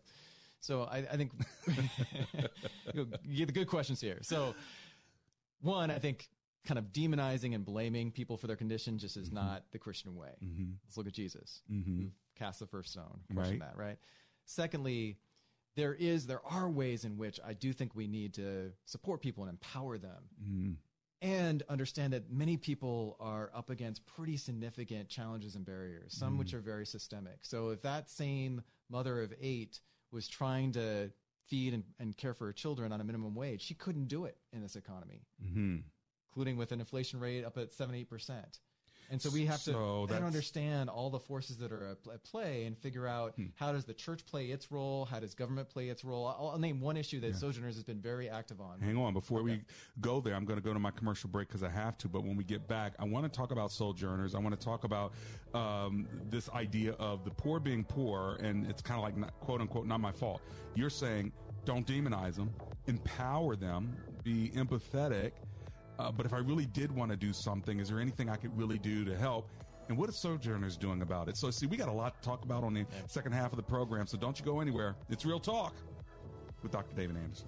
[0.61, 1.31] So I, I think
[3.23, 4.17] you get the good questions here.
[4.23, 4.55] So
[5.61, 6.27] one, I think
[6.65, 10.35] kind of demonizing and blaming people for their condition just is not the Christian way.
[10.43, 10.75] Mhm.
[10.83, 11.83] Let's look at Jesus, Mhm.
[12.03, 13.23] who cast the first stone.
[13.33, 13.69] Question Right.
[13.71, 13.99] that, right?
[14.45, 15.19] Secondly,
[15.75, 19.43] there is there are ways in which I do think we need to support people
[19.43, 20.29] and empower them.
[20.41, 20.77] Mm.
[21.21, 26.51] And understand that many people are up against pretty significant challenges and barriers, some which
[26.51, 26.55] Mm.
[26.55, 27.43] are very systemic.
[27.45, 31.11] So if that same mother of eight was trying to
[31.45, 34.37] feed and, and care for her children on a minimum wage, she couldn't do it
[34.53, 35.25] in this economy.
[35.41, 35.79] hmm
[36.29, 38.59] including with an inflation rate up at seven eight percent.
[39.11, 42.65] And so we have to So that's- understand all the forces that are at play
[42.65, 43.47] and figure out Hmm.
[43.55, 46.27] how does the church play its role, how does government play its role.
[46.27, 47.33] I'll, I'll name one issue that Yeah.
[47.33, 48.79] Sojourners has been very active on.
[48.81, 49.15] Hang on.
[49.15, 49.63] Before we
[49.99, 52.07] go there, I'm going to go to my commercial break because I have to.
[52.07, 54.35] But when we get back, I want to talk about sojourners.
[54.35, 55.13] I want to talk about
[55.55, 59.59] um, this idea of the poor being poor, and it's kind of like, not, quote
[59.61, 60.41] unquote, not my fault.
[60.75, 61.31] You're saying
[61.65, 62.51] don't demonize them,
[62.85, 65.31] empower them, be empathetic.
[65.99, 68.57] Uh, but if I really did want to do something, is there anything I could
[68.57, 69.49] really do to help?
[69.89, 71.35] And what are Sojourners doing about it?
[71.35, 73.63] So, see, we got a lot to talk about on the second half of the
[73.63, 74.07] program.
[74.07, 74.95] So, don't you go anywhere.
[75.09, 75.73] It's Real Talk
[76.63, 76.95] with Dr.
[76.95, 77.47] David Anderson.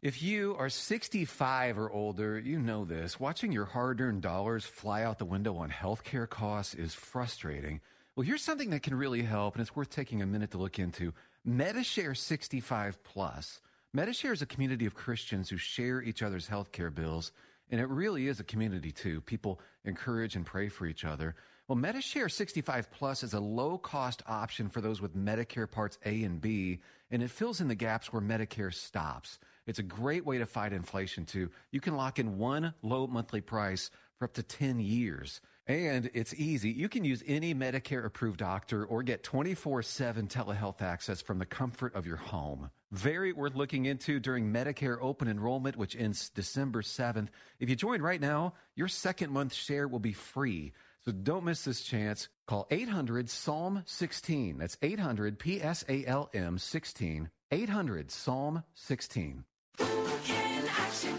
[0.00, 3.20] If you are 65 or older, you know this.
[3.20, 7.80] Watching your hard earned dollars fly out the window on healthcare costs is frustrating.
[8.16, 10.78] Well, here's something that can really help, and it's worth taking a minute to look
[10.78, 11.12] into
[11.46, 13.60] MediShare 65 Plus.
[13.94, 17.30] MediShare is a community of Christians who share each other's healthcare bills,
[17.70, 19.20] and it really is a community too.
[19.20, 21.34] People encourage and pray for each other.
[21.68, 26.24] Well, MediShare 65 Plus is a low cost option for those with Medicare Parts A
[26.24, 29.38] and B, and it fills in the gaps where Medicare stops.
[29.66, 31.50] It's a great way to fight inflation too.
[31.70, 35.42] You can lock in one low monthly price for up to 10 years.
[35.66, 36.70] And it's easy.
[36.70, 41.44] You can use any Medicare approved doctor or get 24 7 telehealth access from the
[41.44, 42.70] comfort of your home.
[42.92, 47.28] Very worth looking into during Medicare open enrollment, which ends December 7th.
[47.58, 50.74] If you join right now, your second month share will be free.
[51.06, 52.28] So don't miss this chance.
[52.46, 54.58] Call 800 Psalm 16.
[54.58, 57.30] That's 800 P S A L M 16.
[57.50, 59.44] 800 Psalm 16.
[59.78, 61.18] Can action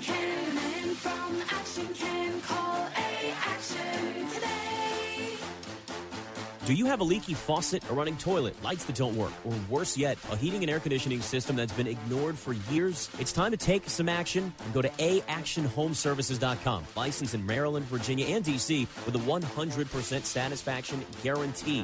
[6.66, 9.98] Do you have a leaky faucet, a running toilet, lights that don't work, or worse
[9.98, 13.10] yet, a heating and air conditioning system that's been ignored for years?
[13.20, 16.86] It's time to take some action and go to aactionhomeservices.com.
[16.96, 21.84] Licensed in Maryland, Virginia, and DC with a 100% satisfaction guarantee.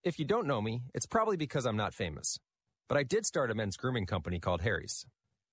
[0.04, 2.38] If you don't know me, it's probably because I'm not famous.
[2.88, 5.08] But I did start a men's grooming company called Harry's.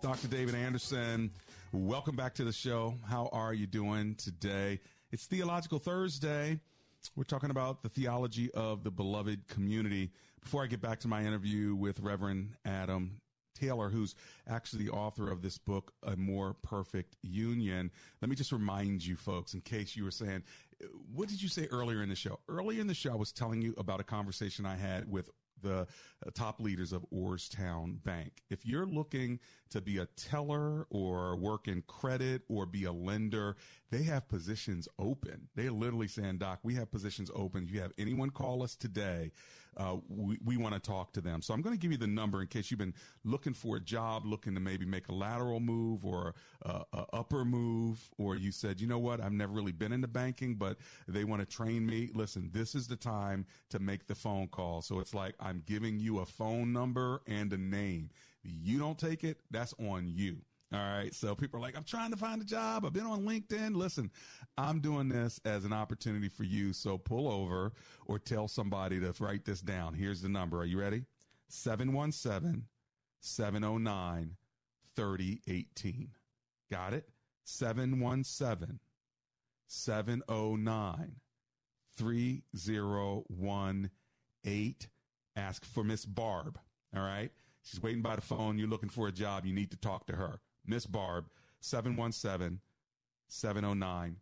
[0.00, 0.28] With Dr.
[0.28, 1.30] David Anderson.
[1.72, 2.94] Welcome back to the show.
[3.06, 4.80] How are you doing today?
[5.10, 6.60] It's Theological Thursday.
[7.16, 10.10] We're talking about the theology of the beloved community.
[10.40, 13.20] Before I get back to my interview with Reverend Adam
[13.54, 14.14] Taylor, who's
[14.48, 17.90] actually the author of this book, A More Perfect Union,
[18.22, 20.44] let me just remind you folks, in case you were saying,
[21.14, 22.38] what did you say earlier in the show?
[22.48, 25.28] Earlier in the show, I was telling you about a conversation I had with
[25.62, 25.86] the
[26.26, 28.42] uh, top leaders of Orrstown Bank.
[28.50, 33.56] If you're looking to be a teller or work in credit or be a lender,
[33.90, 35.48] they have positions open.
[35.54, 37.64] They're literally saying, Doc, we have positions open.
[37.64, 39.32] If you have anyone call us today,
[39.76, 41.42] uh, we, we want to talk to them.
[41.42, 43.80] So I'm going to give you the number in case you've been looking for a
[43.80, 48.52] job, looking to maybe make a lateral move or a, a upper move, or you
[48.52, 50.78] said, you know what, I've never really been into banking, but
[51.08, 52.10] they want to train me.
[52.14, 54.82] Listen, this is the time to make the phone call.
[54.82, 58.10] So it's like I'm giving you a phone number and a name.
[58.42, 60.38] You don't take it, that's on you.
[60.72, 61.12] All right.
[61.12, 62.84] So people are like, I'm trying to find a job.
[62.84, 63.74] I've been on LinkedIn.
[63.74, 64.08] Listen,
[64.56, 66.72] I'm doing this as an opportunity for you.
[66.72, 67.72] So pull over
[68.06, 69.94] or tell somebody to write this down.
[69.94, 70.60] Here's the number.
[70.60, 71.06] Are you ready?
[71.48, 72.66] 717
[73.20, 74.36] 709
[74.94, 76.08] 3018.
[76.70, 77.08] Got it?
[77.44, 78.78] 717
[79.66, 81.16] 709
[81.96, 84.80] 3018.
[85.36, 86.58] Ask for Miss Barb.
[86.94, 87.30] All right.
[87.62, 88.58] She's waiting by the phone.
[88.58, 89.44] You're looking for a job.
[89.44, 90.40] You need to talk to her.
[90.66, 91.26] Miss Barb,
[91.60, 92.60] 717
[93.28, 94.16] 709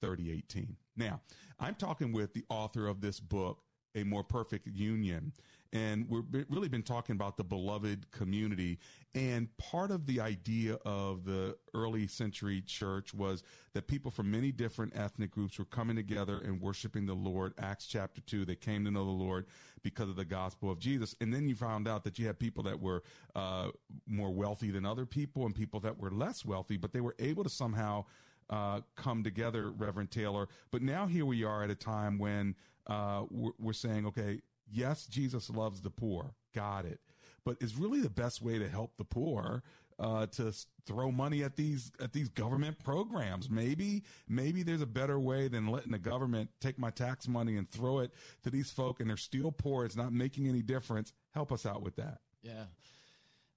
[0.00, 0.76] 3018.
[0.96, 1.20] Now,
[1.58, 3.58] I'm talking with the author of this book,
[3.94, 5.32] A More Perfect Union.
[5.72, 8.78] And we've really been talking about the beloved community.
[9.14, 14.52] And part of the idea of the early century church was that people from many
[14.52, 17.54] different ethnic groups were coming together and worshiping the Lord.
[17.58, 19.46] Acts chapter 2, they came to know the Lord
[19.82, 21.16] because of the gospel of Jesus.
[21.20, 23.02] And then you found out that you had people that were
[23.34, 23.68] uh,
[24.06, 27.44] more wealthy than other people and people that were less wealthy, but they were able
[27.44, 28.04] to somehow
[28.50, 30.48] uh, come together, Reverend Taylor.
[30.70, 32.54] But now here we are at a time when
[32.86, 34.40] uh, we're, we're saying, okay,
[34.72, 36.34] yes, Jesus loves the poor.
[36.54, 37.00] Got it.
[37.44, 39.62] But is really the best way to help the poor
[39.98, 40.52] uh, to
[40.86, 43.50] throw money at these at these government programs?
[43.50, 47.68] Maybe maybe there's a better way than letting the government take my tax money and
[47.68, 48.12] throw it
[48.44, 49.84] to these folk, and they're still poor.
[49.84, 51.12] It's not making any difference.
[51.32, 52.18] Help us out with that.
[52.42, 52.64] Yeah.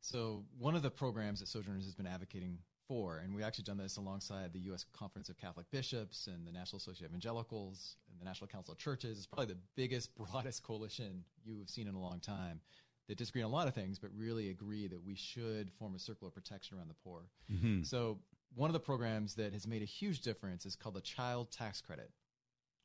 [0.02, 3.78] So one of the programs that Sojourners has been advocating for, and we actually done
[3.78, 4.86] this alongside the U.S.
[4.94, 8.78] Conference of Catholic Bishops and the National Association of Evangelicals and the National Council of
[8.78, 9.18] Churches.
[9.18, 12.60] It's probably the biggest, broadest coalition you have seen in a long time
[13.08, 16.00] that disagree on a lot of things, but really agree that we should form a
[16.00, 17.30] circle of protection around the poor.
[17.52, 17.86] Mhm.
[17.86, 18.20] So
[18.56, 21.82] one of the programs that has made a huge difference is called the Child Tax
[21.82, 22.12] Credit.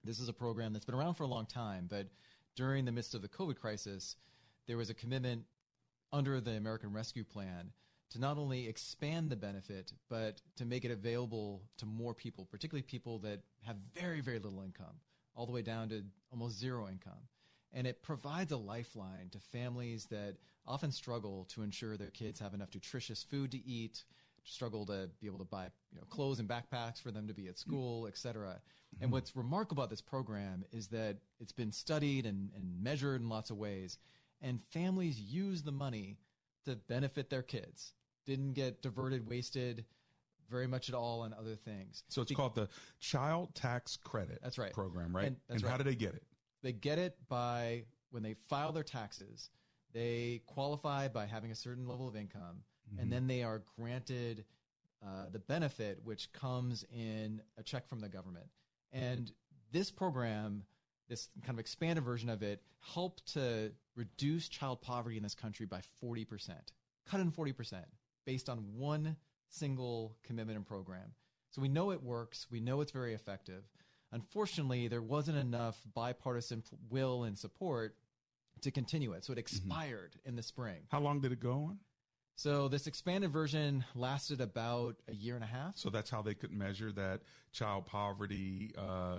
[0.04, 2.08] This is a program that's been around for a long time, but
[2.54, 4.16] during the midst of the COVID crisis,
[4.66, 5.44] there was a commitment
[6.12, 7.72] under the American Rescue Plan
[8.10, 12.82] to not only expand the benefit, but to make it available to more people, particularly
[12.82, 15.00] people that have very, very little income,
[15.34, 17.28] all the way down to almost zero income.
[17.72, 22.52] And it provides a lifeline to families that often struggle to ensure their kids have
[22.52, 24.02] enough nutritious food to eat,
[24.42, 27.46] struggle to be able to buy you know, clothes and backpacks for them to be
[27.46, 28.60] at school, et cetera.
[28.94, 29.12] And mm-hmm.
[29.12, 33.50] what's remarkable about this program is that it's been studied and, and measured in lots
[33.50, 33.98] of ways,
[34.42, 36.18] and families use the money
[36.64, 37.92] to benefit their kids.
[38.30, 39.84] Didn't get diverted, wasted
[40.48, 42.04] very much at all on other things.
[42.10, 42.68] So it's called the
[43.00, 44.38] Child Tax Credit.
[44.40, 44.72] That's right.
[44.72, 45.26] Program, right?
[45.26, 46.22] And, that's how do they get it?
[46.62, 49.50] They get it by when they file their taxes,
[49.92, 52.62] they qualify by having a certain level of income,
[52.94, 53.02] Mhm.
[53.02, 54.44] and then they are granted
[55.02, 58.46] uh, the benefit, which comes in a check from the government.
[58.92, 59.32] And
[59.72, 60.66] this program,
[61.08, 65.66] this kind of expanded version of it, helped to reduce child poverty in this country
[65.66, 66.72] by 40%,
[67.06, 67.86] cut in 40%
[68.24, 69.16] based on one
[69.48, 71.14] single commitment and program.
[71.50, 72.46] So we know it works.
[72.50, 73.64] We know it's very effective.
[74.12, 77.96] Unfortunately, there wasn't enough bipartisan will and support
[78.62, 79.24] to continue it.
[79.24, 80.82] So it expired in the spring.
[80.90, 81.78] How long did it go on?
[82.36, 85.76] So this expanded version lasted about a year and a half.
[85.76, 87.20] So that's how they could measure that
[87.52, 89.18] child poverty uh,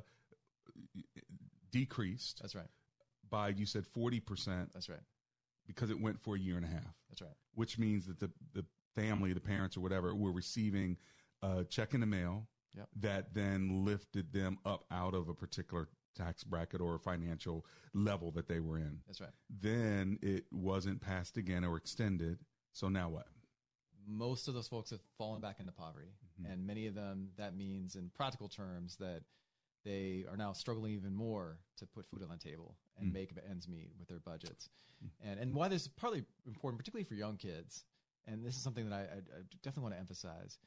[1.72, 2.40] decreased.
[2.42, 2.70] That's right.
[3.30, 4.72] By you said forty percent.
[4.74, 5.00] That's right.
[5.68, 6.96] Because it went for a year and a half.
[7.10, 7.36] That's right.
[7.54, 10.98] Which means that the the family, the parents, or whatever, were receiving
[11.42, 12.88] a check in the mail Yep.
[13.02, 18.48] that then lifted them up out of a particular tax bracket or financial level that
[18.48, 19.00] they were in.
[19.08, 19.32] That's right.
[19.50, 22.40] Then it wasn't passed again or extended.
[22.72, 23.28] So now what?
[24.08, 26.10] most of those folks have fallen back into poverty.
[26.50, 29.22] And many of them, that means in practical terms that
[29.86, 33.14] they are now struggling even more to put food on the table and Mm.
[33.14, 34.70] make ends meet with their budgets.
[35.20, 37.86] And, and why this is partly important, particularly for young kids,
[38.28, 40.58] and this is something that I, I, I definitely want to emphasize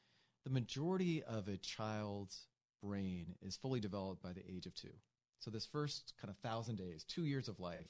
[0.43, 2.47] the majority of a child's
[2.81, 4.93] brain is fully developed by the age of two.
[5.39, 7.89] So this first kind of thousand days, two years of life,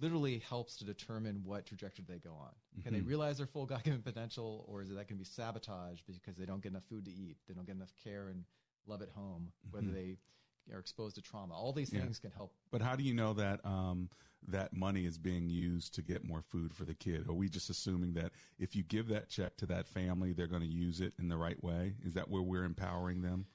[0.00, 2.54] literally helps to determine what trajectory they go on.
[2.82, 3.06] Can they Mhm.
[3.08, 6.62] realize their full God-given potential, or is it that can be sabotaged because they don't
[6.62, 8.44] get enough food to eat, they don't get enough care and
[8.86, 9.92] love at home, whether Mhm.
[9.94, 10.18] they
[10.72, 11.54] are exposed to trauma?
[11.54, 12.00] All these Yeah.
[12.00, 12.54] things can help.
[12.70, 14.10] But how do you know that um,
[14.48, 17.28] that money is being used to get more food for the kid?
[17.28, 20.62] Are we just assuming that if you give that check to that family, they're going
[20.62, 21.94] to use it in the right way?
[22.04, 23.46] Is that where we're empowering them?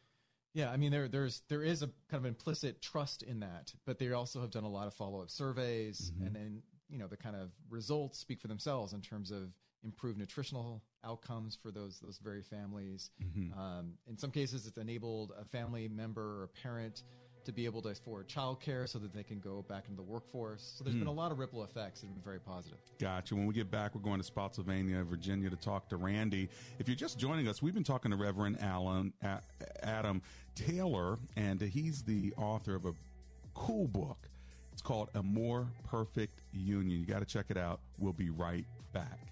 [0.54, 4.00] Yeah, I mean there there's there is a kind of implicit trust in that, but
[4.00, 6.28] they also have done a lot of follow up surveys, Mhm.
[6.28, 9.52] and then you know the kind of results speak for themselves in terms of
[9.86, 13.12] improved nutritional outcomes for those those very families.
[13.22, 13.56] Mhm.
[13.58, 17.04] Um, in some cases, it's enabled a family member or a parent
[17.46, 20.64] to be able to afford childcare so that they can go back into the workforce.
[20.64, 21.02] So there's Mm.
[21.02, 22.80] been a lot of ripple effects that have been very positive.
[22.98, 23.36] Gotcha.
[23.36, 26.50] When we get back, we're going to Spotsylvania, Virginia to talk to Randy.
[26.80, 29.44] If you're just joining us, we've been talking to Reverend Alan, A-
[29.84, 30.24] Adam
[30.56, 32.96] Taylor, and he's the author of a
[33.54, 34.28] cool book.
[34.74, 37.00] It's called A More Perfect Union.
[37.00, 37.80] You got to check it out.
[38.00, 39.32] We'll be right back.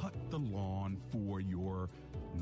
[0.00, 1.88] cut the lawn for your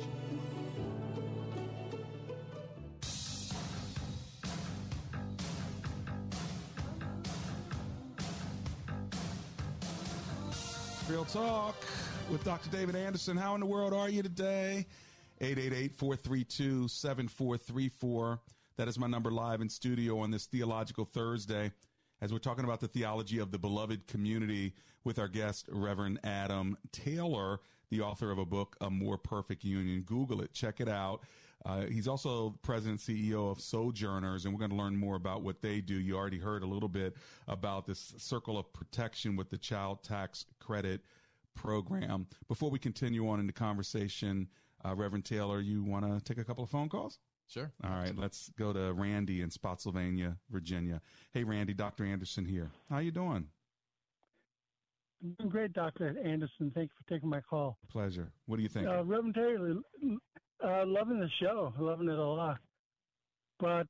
[11.07, 11.76] Real Talk
[12.32, 12.72] with Dr.
[12.72, 13.38] David Anderson.
[13.38, 14.88] How in the world are you today?
[15.39, 18.39] 888-432-7434.
[18.78, 21.71] That is my number live in studio on this Theological Thursday
[22.19, 24.73] as we're talking about the theology of the beloved community
[25.05, 30.01] with our guest, Reverend Adam Taylor, the author of a book, A More Perfect Union.
[30.01, 31.21] Google it, check it out.
[31.65, 35.61] Uh, he's also president CEO of Sojourners, and we're going to learn more about what
[35.61, 35.93] they do.
[35.93, 37.15] You already heard a little bit
[37.47, 40.99] about this circle of protection with the child tax credit
[41.53, 42.28] program.
[42.49, 44.49] Before we continue on in the conversation,
[44.84, 47.19] uh, Reverend Taylor, you want to take a couple of phone calls?
[47.47, 47.71] Sure.
[47.83, 51.01] All right, let's go to Randy in Spotsylvania, Virginia.
[51.33, 52.05] Hey, Randy, Dr.
[52.05, 52.71] Anderson here.
[52.89, 53.47] How you doing?
[55.23, 56.15] I'm doing great, Dr.
[56.23, 56.71] Anderson.
[56.73, 57.77] Thank you for taking my call.
[57.89, 58.31] Pleasure.
[58.47, 58.87] What do you think?
[58.87, 59.75] Uh, Reverend Taylor,
[60.63, 62.57] uh, loving the show, loving it a lot.
[63.59, 63.87] But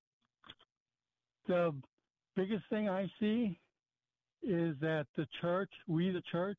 [1.47, 1.73] the
[2.35, 3.59] biggest thing I see
[4.43, 6.57] is that the church, we the church,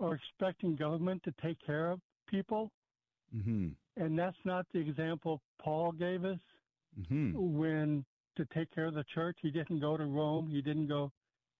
[0.00, 2.72] are expecting government to take care of people.
[3.34, 3.68] mm-hmm.
[3.96, 6.38] And that's not the example Paul gave us
[6.96, 7.58] Mm-hmm.
[7.58, 8.04] when
[8.36, 9.36] to take care of the church.
[9.42, 10.48] He didn't go to Rome.
[10.48, 11.10] He didn't go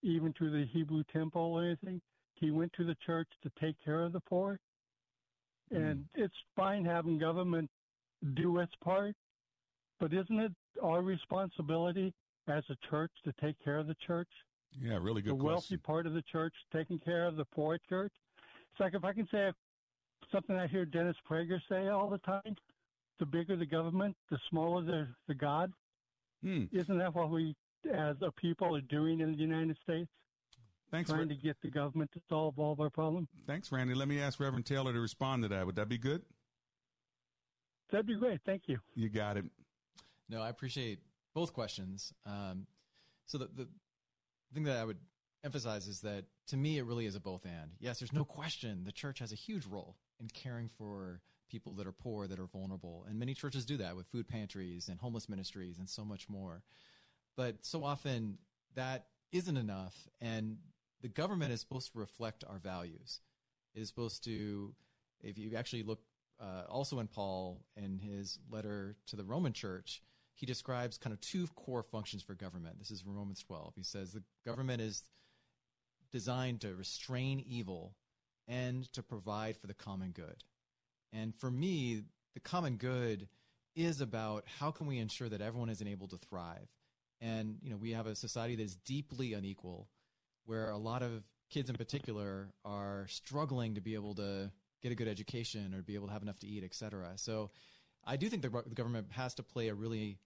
[0.02, 2.00] even to the Hebrew temple or anything.
[2.34, 4.60] He went to the church to take care of the poor.
[5.72, 7.68] And it's fine having government
[8.34, 9.16] do its part,
[9.98, 12.14] but isn't it our responsibility
[12.46, 14.28] as a church to take care of the church?
[14.80, 18.12] Yeah, really good the wealthy part of the church taking care of the poor church.
[18.70, 19.50] It's like if I can say
[20.34, 22.56] something I hear Dennis Prager say all the time:
[23.18, 25.72] the bigger the government, the smaller the the God.
[26.42, 26.64] Hmm.
[26.72, 27.54] Isn't that what we,
[27.90, 30.10] as a people, are doing in the United States?
[30.90, 33.28] Thanks, trying Ra- to get the government to solve all of our problems.
[33.46, 33.94] Thanks, Randy.
[33.94, 35.64] Let me ask Reverend Taylor to respond to that.
[35.64, 36.22] Would that be good?
[37.90, 38.40] That'd be great.
[38.44, 38.78] Thank you.
[38.94, 39.44] You got it.
[40.28, 41.00] No, I appreciate
[41.34, 42.12] both questions.
[42.26, 42.66] Um,
[43.26, 43.68] so the, the
[44.52, 44.98] thing that I would
[45.44, 47.70] emphasize is that to me, it really is a both and.
[47.78, 51.86] Yes, there's no question the church has a huge role in caring for people that
[51.86, 53.04] are poor, that are vulnerable.
[53.08, 56.62] And many churches do that with food pantries and homeless ministries and so much more.
[57.36, 58.38] But so often
[58.74, 59.94] that isn't enough.
[60.20, 60.58] And
[61.02, 63.20] the government is supposed to reflect our values.
[63.74, 64.74] It is supposed to,
[65.20, 66.00] if you actually look
[66.40, 70.02] uh, also in Paul in his letter to the Roman church,
[70.34, 72.78] he describes kind of two core functions for government.
[72.78, 73.74] This is Romans 12.
[73.76, 75.04] He says the government is
[76.10, 77.94] designed to restrain evil
[78.46, 80.42] and to provide for the common good.
[81.12, 82.02] And for me,
[82.34, 83.28] the common good
[83.74, 86.68] is about how can we ensure that everyone is enabled to thrive.
[87.20, 89.88] And you know, we have a society that is deeply unequal,
[90.44, 94.50] where a lot of kids in particular are struggling to be able to
[94.82, 97.12] get a good education or be able to have enough to eat, et cetera.
[97.16, 97.50] So
[98.04, 100.18] I do think the, the government has to play a really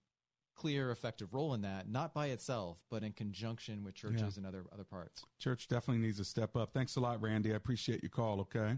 [0.59, 4.37] clear, effective role in that, not by itself, but in conjunction with churches Yeah.
[4.37, 5.23] and other other parts.
[5.39, 6.73] Church definitely needs to step up.
[6.73, 7.53] Thanks a lot, Randy.
[7.53, 8.41] I appreciate your call.
[8.41, 8.77] Okay.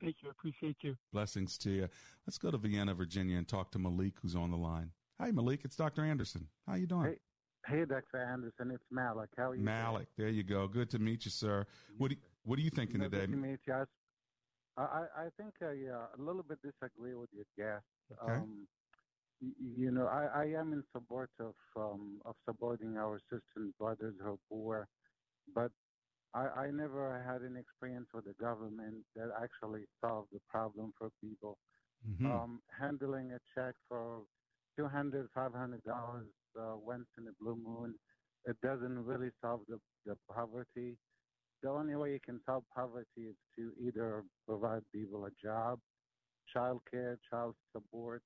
[0.00, 0.28] Thank you.
[0.28, 0.96] I appreciate you.
[1.12, 1.88] Blessings to you.
[2.26, 4.92] Let's go to Vienna, Virginia, and talk to Malik, who's on the line.
[5.20, 5.60] Hi, Malik.
[5.64, 6.04] It's Dr.
[6.04, 6.46] Anderson.
[6.66, 7.16] How you doing?
[7.66, 8.18] Hey, hey, Dr.
[8.18, 8.70] Anderson.
[8.70, 9.28] It's Malik.
[9.36, 9.62] How are you?
[9.62, 10.08] Malik.
[10.16, 10.66] There you go.
[10.68, 11.66] Good to meet you, sir.
[11.98, 13.26] What do, What are you thinking No, today?
[13.26, 13.74] Good to meet you.
[13.74, 13.86] I, s-
[14.78, 17.84] I, I- I think I uh, a little bit disagree with your guest.
[18.22, 18.32] Okay.
[18.32, 18.66] Um, y- y-
[19.40, 24.16] you know, I, I am in support of um, of supporting our sisters and brothers
[24.20, 24.88] who are poor,
[25.54, 25.72] but
[26.34, 31.10] I, I never had an experience with the government that actually solved the problem for
[31.20, 31.58] people.
[32.06, 32.44] Mhm.
[32.44, 34.26] Um, handling a check for
[34.76, 37.98] two hundred, five hundred dollars uh, once in a blue moon,
[38.46, 40.98] it doesn't really solve the, the poverty.
[41.62, 45.80] The only way you can solve poverty is to either provide people a job,
[46.52, 48.24] child care, child support.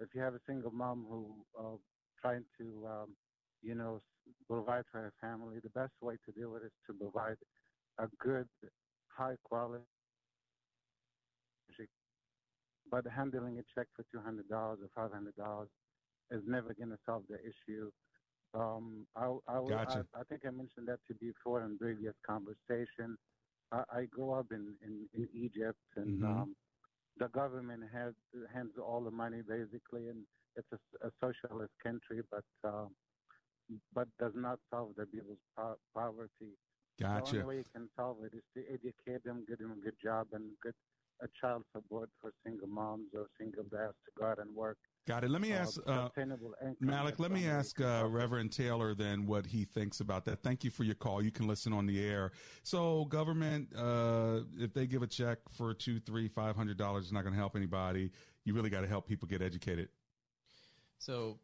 [0.00, 1.76] If you have a single mom who uh,
[2.20, 3.16] trying to, um,
[3.62, 4.02] you know,
[4.48, 7.38] provide for her family, the best way to do it is to provide
[7.98, 8.48] a good,
[9.08, 9.86] high quality.
[12.90, 15.70] But handling a check for two hundred dollars or five hundred dollars
[16.30, 17.92] is never going to solve the issue.
[18.54, 20.08] Um, I, I, Gotcha.
[20.14, 23.18] I, I think I mentioned that to you before in previous conversation.
[23.72, 26.22] I, I grew up in, in, in Egypt, and Mhm.
[26.22, 26.56] um,
[27.18, 28.12] the government has
[28.52, 30.24] hands all the money basically, and
[30.56, 32.86] it's a, a socialist country, but uh,
[33.94, 36.54] but does not solve the people's po- poverty.
[37.00, 37.32] Gotcha.
[37.32, 39.96] The only way you can solve it is to educate them, give them a good
[40.02, 40.74] job, and good
[41.22, 44.76] a child support for single moms or single dads to go out and work.
[45.06, 45.30] Got it.
[45.30, 46.52] Let me Uh, ask uh, sustainable.
[46.80, 47.20] Malik.
[47.20, 48.06] Let me ask uh.
[48.08, 50.42] Reverend Taylor then what he thinks about that.
[50.42, 51.22] Thank you for your call.
[51.22, 52.32] You can listen on the air.
[52.64, 57.12] So, government, uh, if they give a check for two, three, five hundred dollars, it's
[57.12, 58.10] not going to help anybody.
[58.44, 59.88] You really got to help people get educated.
[60.98, 61.38] So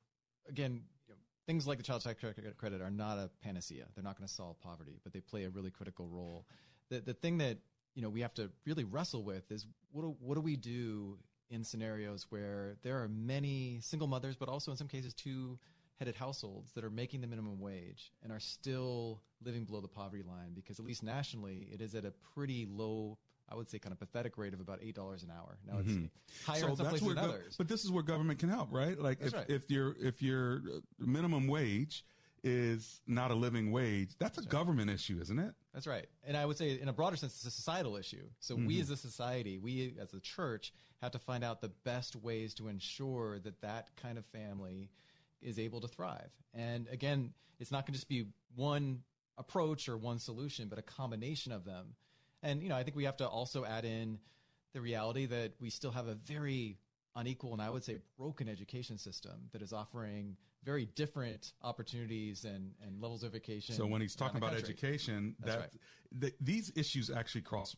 [0.48, 3.86] again, you know, things like the child tax credit credit are not a panacea.
[3.94, 6.46] They're not going to solve poverty, but they play a really critical role.
[6.88, 7.58] The the thing that
[7.94, 11.18] you know we have to really wrestle with is what do, what do we do
[11.52, 15.58] in scenarios where there are many single mothers, but also in some cases two
[15.98, 20.22] headed households that are making the minimum wage and are still living below the poverty
[20.26, 23.92] line because at least nationally it is at a pretty low I would say kind
[23.92, 25.58] of pathetic rate of about eight dollars an hour.
[25.66, 25.92] Now it's
[26.46, 27.54] higher So in some places than gov- others.
[27.58, 28.98] But this is where government can help, right?
[28.98, 29.50] Like That's if, right.
[29.50, 32.04] if your if your uh, minimum wage
[32.44, 35.54] is not a living wage, that's a government issue, isn't it?
[35.72, 36.06] That's right.
[36.24, 38.28] And I would say, in a broader sense, it's a societal issue.
[38.40, 38.80] So we Mhm.
[38.80, 42.68] as a society, we as a church, have to find out the best ways to
[42.68, 44.90] ensure that that kind of family
[45.40, 46.30] is able to thrive.
[46.52, 49.02] And again, it's not going to just be one
[49.36, 51.96] approach or one solution, but a combination of them.
[52.42, 54.20] And, you know, I think we have to also add in
[54.72, 56.78] the reality that we still have a very
[57.14, 62.72] unequal and I would say broken education system that is offering very different opportunities and,
[62.84, 63.74] and levels of education.
[63.74, 64.68] So when he's talking about country.
[64.70, 66.20] education, That's that right.
[66.20, 67.76] th- these issues actually cross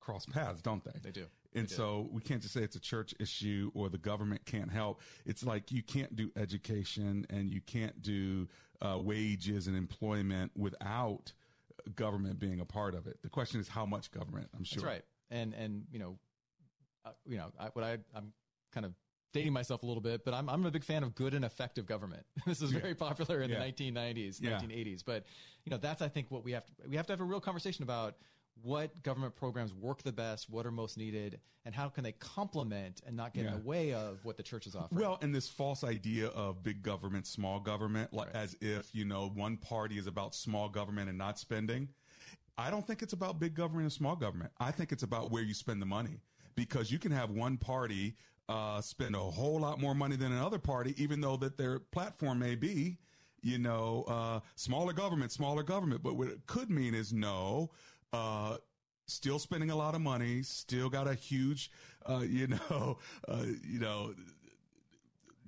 [0.00, 0.98] cross paths, don't they?
[1.02, 1.26] They do.
[1.54, 1.74] And They do.
[1.74, 5.02] so we can't just say it's a church issue or the government can't help.
[5.26, 8.48] It's like you can't do education and you can't do
[8.80, 11.32] uh, wages and employment without
[11.96, 13.18] government being a part of it.
[13.22, 14.48] The question is how much government.
[14.56, 14.82] I'm sure.
[14.82, 15.02] That's right.
[15.30, 16.18] And and you know,
[17.04, 18.32] uh, you know, I, what I I'm
[18.72, 18.94] kind of
[19.32, 21.86] dating myself a little bit, but I'm I'm a big fan of good and effective
[21.86, 22.24] government.
[22.46, 22.80] this is Yeah.
[22.80, 23.58] very popular in Yeah.
[23.58, 24.58] the 1990s, Yeah.
[24.58, 25.02] 1980s.
[25.04, 25.24] But
[25.64, 27.40] you know, that's I think what we have to we have to have a real
[27.40, 28.16] conversation about
[28.62, 33.00] what government programs work the best, what are most needed, and how can they complement
[33.06, 35.00] and not get in the way of what the church is offering.
[35.00, 39.30] Well, and this false idea of big government, small government, like as if, you know,
[39.30, 41.88] one party is about small government and not spending.
[42.58, 44.52] I don't think it's about big government and small government.
[44.60, 46.20] I think it's about where you spend the money
[46.54, 48.14] because you can have one party
[48.50, 52.40] uh, spend a whole lot more money than another party, even though that their platform
[52.40, 52.98] may be,
[53.42, 56.02] you know, uh, smaller government, smaller government.
[56.02, 57.70] But what it could mean is no,
[58.12, 58.56] uh,
[59.06, 61.70] still spending a lot of money, still got a huge,
[62.08, 62.98] uh, you know,
[63.28, 64.14] uh, you know,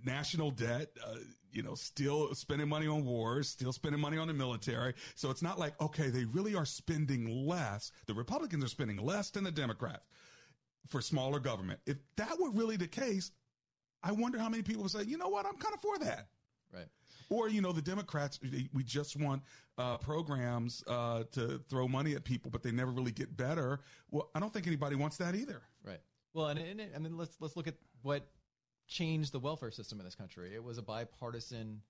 [0.05, 1.17] national debt, uh,
[1.51, 4.95] you know, still spending money on wars, still spending money on the military.
[5.17, 7.91] So it's not like, okay, they really are spending less.
[8.07, 10.05] The Republicans are spending less than the Democrats
[10.89, 11.81] for smaller government.
[11.87, 13.31] If that were really the case,
[14.03, 16.29] I wonder how many people would say, you know what, I'm kind of for that.
[16.73, 16.89] Right.
[17.29, 18.41] Or, you know, the Democrats,
[18.73, 19.43] we just want
[19.79, 23.81] uh, programs uh, to throw money at people, but they never really get better.
[24.11, 25.63] Well, I don't think anybody wants that either.
[25.85, 26.01] Right.
[26.35, 28.27] Well, and, and, and then let's let's look at what
[28.87, 30.55] changed the welfare system in this country.
[30.55, 31.83] It was a bipartisan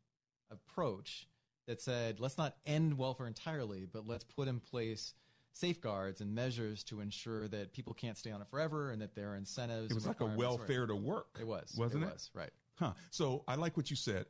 [0.51, 1.27] approach
[1.67, 5.15] that said, let's not end welfare entirely, but let's put in place
[5.53, 9.31] safeguards and measures to ensure that people can't stay on it forever and that there
[9.31, 9.91] are incentives.
[9.91, 11.39] It was like a welfare to work.
[11.41, 12.07] It was, wasn't it?
[12.09, 12.13] it?
[12.13, 12.51] Was right.
[12.79, 12.93] Huh.
[13.11, 14.27] So I like what you said.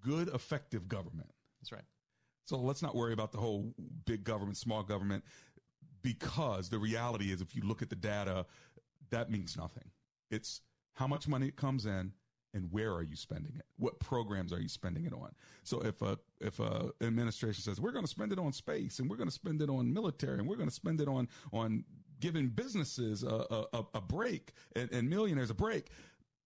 [0.00, 1.30] Good, effective government.
[1.60, 1.84] That's right.
[2.44, 3.74] So let's not worry about the whole
[4.06, 5.22] big government, small government,
[6.02, 8.46] because the reality is, if you look at the data,
[9.10, 9.90] that means nothing.
[10.30, 10.62] It's
[10.94, 12.12] how much money it comes in
[12.54, 13.64] and where are you spending it?
[13.76, 15.32] What programs are you spending it on?
[15.64, 19.10] So if a if a administration says we're going to spend it on space and
[19.10, 21.84] we're going to spend it on military and we're going to spend it on on
[22.20, 25.88] giving businesses a, a, a break and, and millionaires a break,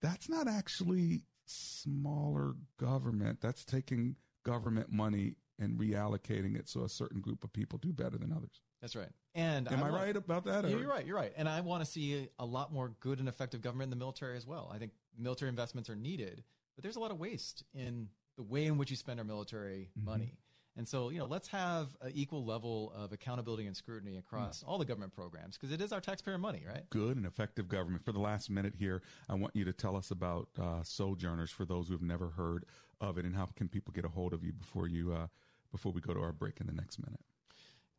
[0.02, 3.40] that's not actually smaller government.
[3.40, 8.18] That's taking government money and reallocating it so a certain group of people do better
[8.18, 8.60] than others.
[8.80, 9.08] That's right.
[9.34, 11.06] And Am I want- right about that, or- you're right.
[11.06, 11.32] You're right.
[11.36, 14.36] And I want to see a lot more good and effective government in the military
[14.36, 14.70] as well.
[14.74, 16.42] I think military investments are needed,
[16.76, 19.90] but there's a lot of waste in the way in which you spend our military
[19.98, 20.10] Mm-hmm.
[20.10, 20.38] money.
[20.74, 24.78] And so, you know, let's have an equal level of accountability and scrutiny across all
[24.78, 26.88] the government programs because it is our taxpayer money, right?
[26.88, 28.02] Good and effective government.
[28.06, 31.66] For the last minute here, I want you to tell us about uh, Sojourners for
[31.66, 32.64] those who have never heard
[33.02, 35.26] of it, and how can people get a hold of you before you uh,
[35.70, 37.20] before we go to our break in the next minute.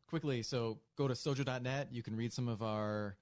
[0.08, 1.88] Quickly, so go to sojo.net.
[1.92, 3.16] You can read some of our.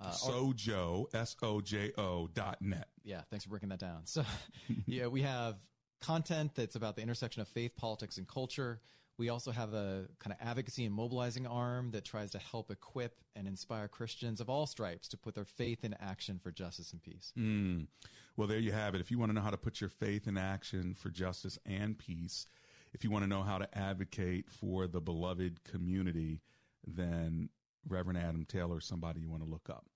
[0.00, 2.88] Uh, Sojo S O J O dot net.
[3.02, 4.02] Yeah, thanks for breaking that down.
[4.04, 4.24] So,
[4.86, 5.56] yeah, we have
[6.00, 8.80] content that's about the intersection of faith, politics, and culture.
[9.18, 13.20] We also have a kind of advocacy and mobilizing arm that tries to help equip
[13.34, 17.02] and inspire Christians of all stripes to put their faith in action for justice and
[17.02, 17.32] peace.
[17.36, 17.88] Mm.
[18.36, 19.00] Well, there you have it.
[19.00, 21.98] If you want to know how to put your faith in action for justice and
[21.98, 22.46] peace,
[22.94, 26.40] if you want to know how to advocate for the beloved community,
[26.86, 27.48] then
[27.88, 29.86] Reverend Adam Taylor is somebody you want to look up.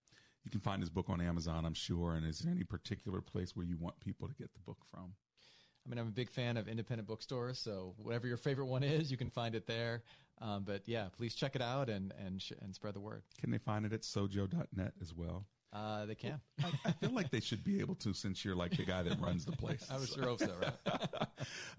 [0.44, 2.14] You can find his book on Amazon, I'm sure.
[2.14, 5.12] And is there any particular place where you want people to get the book from?
[5.84, 9.10] I mean, I'm a big fan of independent bookstores, so whatever your favorite one is,
[9.10, 10.02] you can find it there.
[10.40, 13.22] Um, but yeah, please check it out and and sh- and spread the word.
[13.40, 15.46] Can they find it at sojo.net as well?
[15.72, 16.38] Uh, they can.
[16.62, 19.18] I, I feel like they should be able to since you're like the guy that
[19.20, 19.86] runs the place.
[19.90, 20.98] I would sure hope so, right?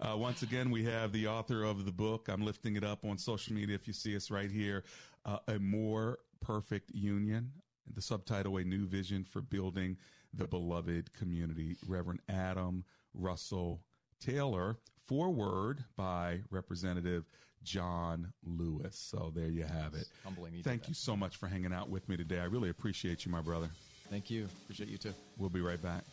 [0.00, 2.28] uh, once again, we have the author of the book.
[2.28, 4.82] I'm lifting it up on social media if you see us right here.
[5.24, 7.52] Uh, a More Perfect Union.
[7.94, 9.96] The subtitle, A New Vision for Building
[10.32, 11.76] the Beloved Community.
[11.86, 13.80] Reverend Adam Russell
[14.20, 14.78] Taylor.
[15.06, 17.26] Foreword by Representative
[17.64, 18.96] John Lewis.
[18.96, 20.06] So there you have it.
[20.22, 20.52] humbling.
[20.62, 22.38] Thank you so much for hanging out with me today.
[22.38, 23.68] I really appreciate you, my brother.
[24.10, 24.48] Thank you.
[24.64, 25.14] Appreciate you too.
[25.38, 26.04] We'll be right back.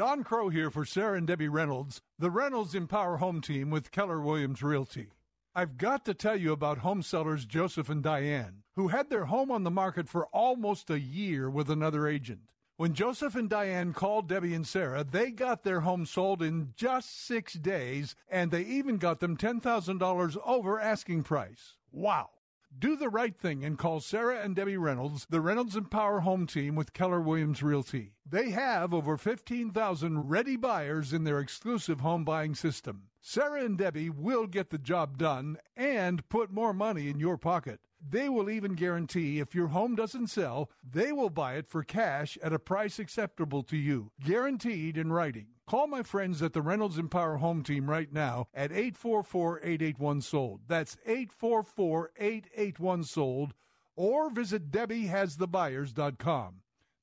[0.00, 4.18] Don Crow here for Sarah and Debbie Reynolds, the Reynolds Empower Home Team with Keller
[4.18, 5.08] Williams Realty.
[5.54, 9.50] I've got to tell you about home sellers Joseph and Diane, who had their home
[9.50, 12.50] on the market for almost a year with another agent.
[12.78, 17.26] When Joseph and Diane called Debbie and Sarah, they got their home sold in just
[17.26, 21.74] six days, and they even got them $10,000 over asking price.
[21.92, 22.30] Wow.
[22.78, 26.76] Do the right thing and call Sarah and Debbie Reynolds, the Reynolds Empower Home Team
[26.76, 28.12] with Keller Williams Realty.
[28.24, 33.08] They have over 15,000 ready buyers in their exclusive home buying system.
[33.20, 37.80] Sarah and Debbie will get the job done and put more money in your pocket.
[38.08, 42.38] They will even guarantee if your home doesn't sell, they will buy it for cash
[42.42, 45.48] at a price acceptable to you, guaranteed in writing.
[45.70, 50.62] Call my friends at the Reynolds Empower Home Team right now at 844-881-SOLD.
[50.66, 53.54] That's 844-881-SOLD
[53.94, 56.54] or visit DebbieHasTheBuyers.com.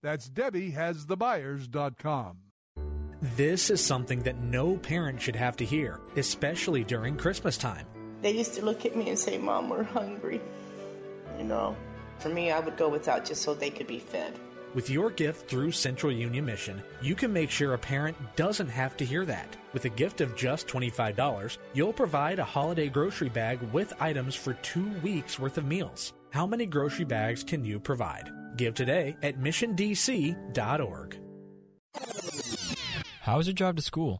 [0.03, 2.37] That's DebbieHasTheBuyers.com.
[3.21, 7.87] This is something that no parent should have to hear, especially during Christmas time.
[8.21, 10.41] They used to look at me and say, Mom, we're hungry.
[11.37, 11.73] You know,
[12.19, 14.37] for me, I would go without just so they could be fed.
[14.73, 18.97] With your gift through Central Union Mission, you can make sure a parent doesn't have
[18.97, 19.55] to hear that.
[19.73, 24.53] With a gift of just $25, you'll provide a holiday grocery bag with items for
[24.55, 26.13] two weeks worth of meals.
[26.31, 28.29] How many grocery bags can you provide?
[28.57, 31.17] Give today at missiondc.org.
[33.21, 34.19] How was your drive to school?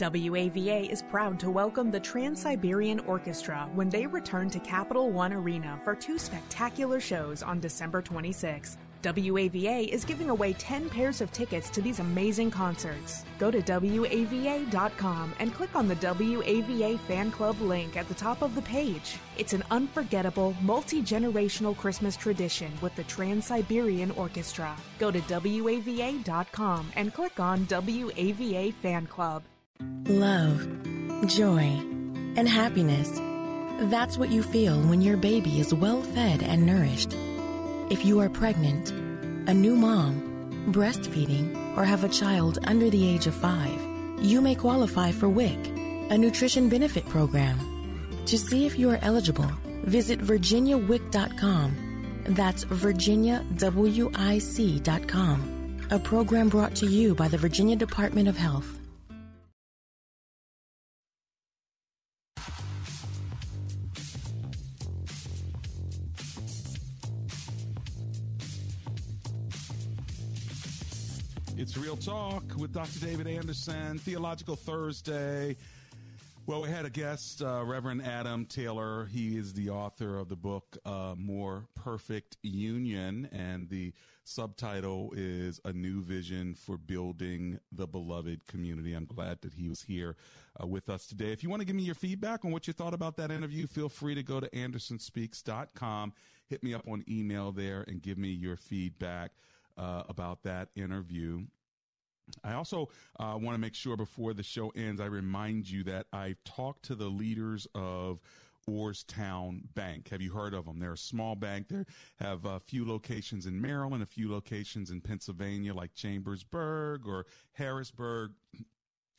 [0.00, 5.32] WAVA is proud to welcome the Trans Siberian Orchestra when they return to Capital One
[5.32, 8.76] Arena for two spectacular shows on December 26th.
[9.02, 13.24] WAVA is giving away 10 pairs of tickets to these amazing concerts.
[13.40, 18.54] Go to WAVA.com and click on the WAVA Fan Club link at the top of
[18.54, 19.16] the page.
[19.36, 24.76] It's an unforgettable, multi generational Christmas tradition with the Trans Siberian Orchestra.
[25.00, 29.42] Go to WAVA.com and click on WAVA Fan Club.
[30.08, 30.66] Love,
[31.26, 31.82] joy,
[32.36, 33.10] and happiness.
[33.90, 37.14] That's what you feel when your baby is well fed and nourished.
[37.90, 38.90] If you are pregnant,
[39.48, 43.80] a new mom, breastfeeding, or have a child under the age of five,
[44.18, 45.58] you may qualify for WIC,
[46.10, 47.58] a nutrition benefit program.
[48.26, 49.50] To see if you are eligible,
[49.84, 52.22] visit virginiawic.com.
[52.24, 55.54] That's virginiawic.com.
[55.90, 58.77] A program brought to you by the Virginia Department of Health.
[71.88, 73.00] Real Talk with Dr.
[73.00, 75.56] David Anderson, Theological Thursday.
[76.44, 79.06] Well, we had a guest, uh, Reverend Adam Taylor.
[79.06, 85.62] He is the author of the book uh, More Perfect Union, and the subtitle is
[85.64, 88.92] A New Vision for Building the Beloved Community.
[88.92, 90.14] I'm glad that he was here
[90.62, 91.32] uh, with us today.
[91.32, 93.66] If you want to give me your feedback on what you thought about that interview,
[93.66, 96.12] feel free to go to andersonspeaks.com.
[96.48, 99.30] Hit me up on email there and give me your feedback
[99.78, 101.44] uh, about that interview.
[102.44, 106.06] I also uh, want to make sure before the show ends, I remind you that
[106.12, 108.20] I've talked to the leaders of
[108.68, 110.10] Orrstown Bank.
[110.10, 110.78] Have you heard of them?
[110.78, 111.68] They're a small bank.
[111.68, 111.84] They
[112.18, 118.32] have a few locations in Maryland, a few locations in Pennsylvania, like Chambersburg or Harrisburg.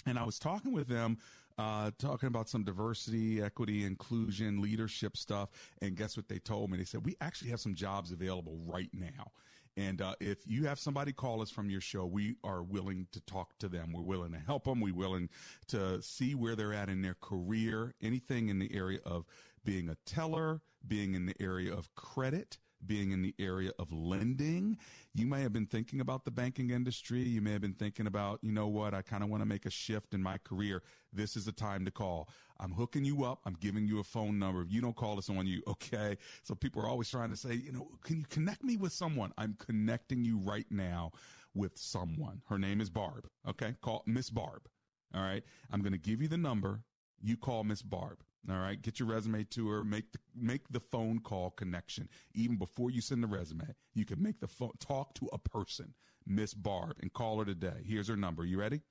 [0.06, 1.18] And I was talking with them
[1.60, 5.50] uh, talking about some diversity, equity, inclusion, leadership stuff.
[5.82, 6.78] And guess what they told me?
[6.78, 9.32] They said, we actually have some jobs available right now.
[9.78, 13.22] And uh, if you have somebody call us from your show, we are willing to
[13.22, 13.94] talk to them.
[13.94, 14.82] We're willing to help them.
[14.82, 15.30] We're willing
[15.68, 19.26] to see where they're at in their career, anything in the area of
[19.64, 24.78] being a teller, being in the area of credit, being in the area of lending.
[25.14, 27.22] You may have been thinking about the banking industry.
[27.22, 29.66] You may have been thinking about, you know what, I kind of want to make
[29.66, 30.82] a shift in my career.
[31.12, 32.30] This is the time to call.
[32.60, 33.40] I'm hooking you up.
[33.46, 34.62] I'm giving you a phone number.
[34.62, 36.18] If you don't call us on you, okay?
[36.44, 39.34] So people are always trying to say, you know, can you connect me with someone?
[39.38, 41.12] I'm connecting you right now
[41.54, 42.42] with someone.
[42.50, 43.28] Her name is Barb.
[43.48, 43.76] Okay.
[43.82, 44.68] Call Miss Barb.
[45.14, 45.44] All right.
[45.72, 46.82] I'm going to give you the number.
[47.22, 48.20] You call Miss Barb.
[48.50, 49.84] All right, get your resume to her.
[49.84, 53.76] Make the make the phone call connection even before you send the resume.
[53.94, 55.94] You can make the phone talk to a person,
[56.26, 57.84] Miss Barb, and call her today.
[57.86, 58.46] Here's her number.
[58.46, 58.82] You ready?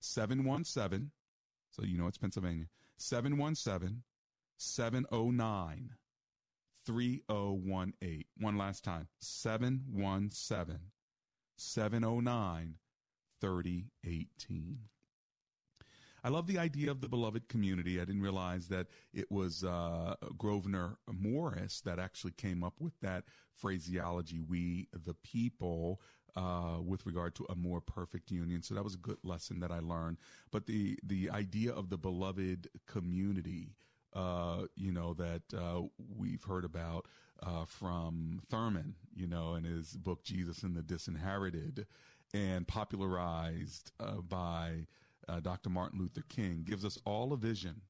[0.00, 1.12] Seven one seven.
[1.70, 2.66] So you know it's Pennsylvania.
[2.98, 4.02] 717
[4.58, 5.90] 709
[6.86, 8.24] 3018.
[8.38, 10.78] One last time 717
[11.56, 12.74] 709
[13.40, 14.78] 3018.
[16.24, 18.00] I love the idea of the beloved community.
[18.00, 23.24] I didn't realize that it was uh, Gouverneur Morris that actually came up with that
[23.52, 26.00] phraseology, we the people,
[26.36, 28.62] uh, with regard to a more perfect union.
[28.62, 30.18] So that was a good lesson that I learned.
[30.50, 33.74] But the the idea of the beloved community,
[34.14, 35.82] uh, you know, that uh,
[36.16, 37.06] we've heard about
[37.42, 41.86] uh, from Thurman, you know, in his book Jesus and the Disinherited,
[42.34, 44.86] and popularized uh, by
[45.28, 45.70] uh, Dr.
[45.70, 47.82] Martin Luther King, gives us all a vision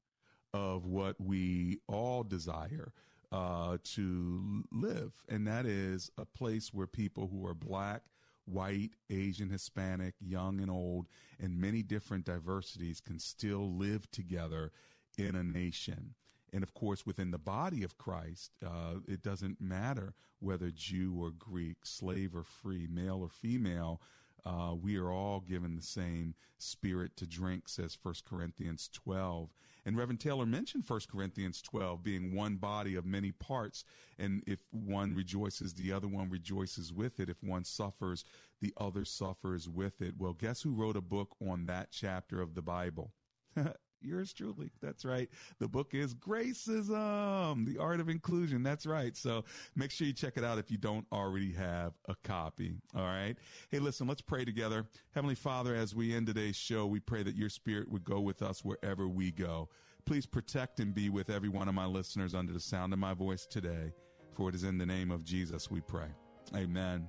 [0.53, 2.93] of what we all desire.
[3.31, 8.01] Uh, to live, and that is a place where people who are black,
[8.49, 11.07] white, Asian, Hispanic, young and old,
[11.39, 14.71] and many different diversities can still live together
[15.17, 16.15] in a nation.
[16.51, 21.31] And of course, within the body of Christ, uh, it doesn't matter whether Jew or
[21.31, 24.01] Greek, slave or free, male or female.
[24.45, 29.49] Uh, we are all given the same spirit to drink, says 1 Corinthians 12.
[29.85, 33.85] And Reverend Taylor mentioned 1 Corinthians 12 being one body of many parts.
[34.17, 37.29] And if one rejoices, the other one rejoices with it.
[37.29, 38.23] If one suffers,
[38.61, 40.15] the other suffers with it.
[40.17, 43.13] Well, guess who wrote a book on that chapter of the Bible?
[44.01, 44.71] Yours truly.
[44.81, 45.29] That's right.
[45.59, 48.63] The book is Gracism, the art of inclusion.
[48.63, 49.15] That's right.
[49.15, 49.43] So
[49.75, 52.75] make sure you check it out if you don't already have a copy.
[52.95, 53.35] All right.
[53.69, 54.85] Hey, listen, let's pray together.
[55.13, 58.41] Heavenly Father, as we end today's show, we pray that your spirit would go with
[58.41, 59.69] us wherever we go.
[60.05, 63.13] Please protect and be with every one of my listeners under the sound of my
[63.13, 63.91] voice today.
[64.33, 66.07] For it is in the name of Jesus we pray.
[66.55, 67.07] Amen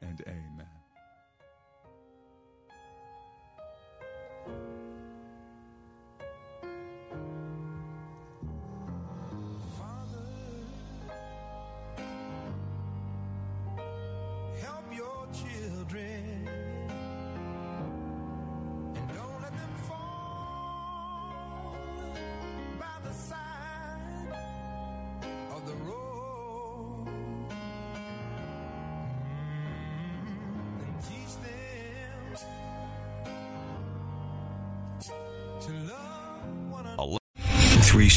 [0.00, 0.66] and amen.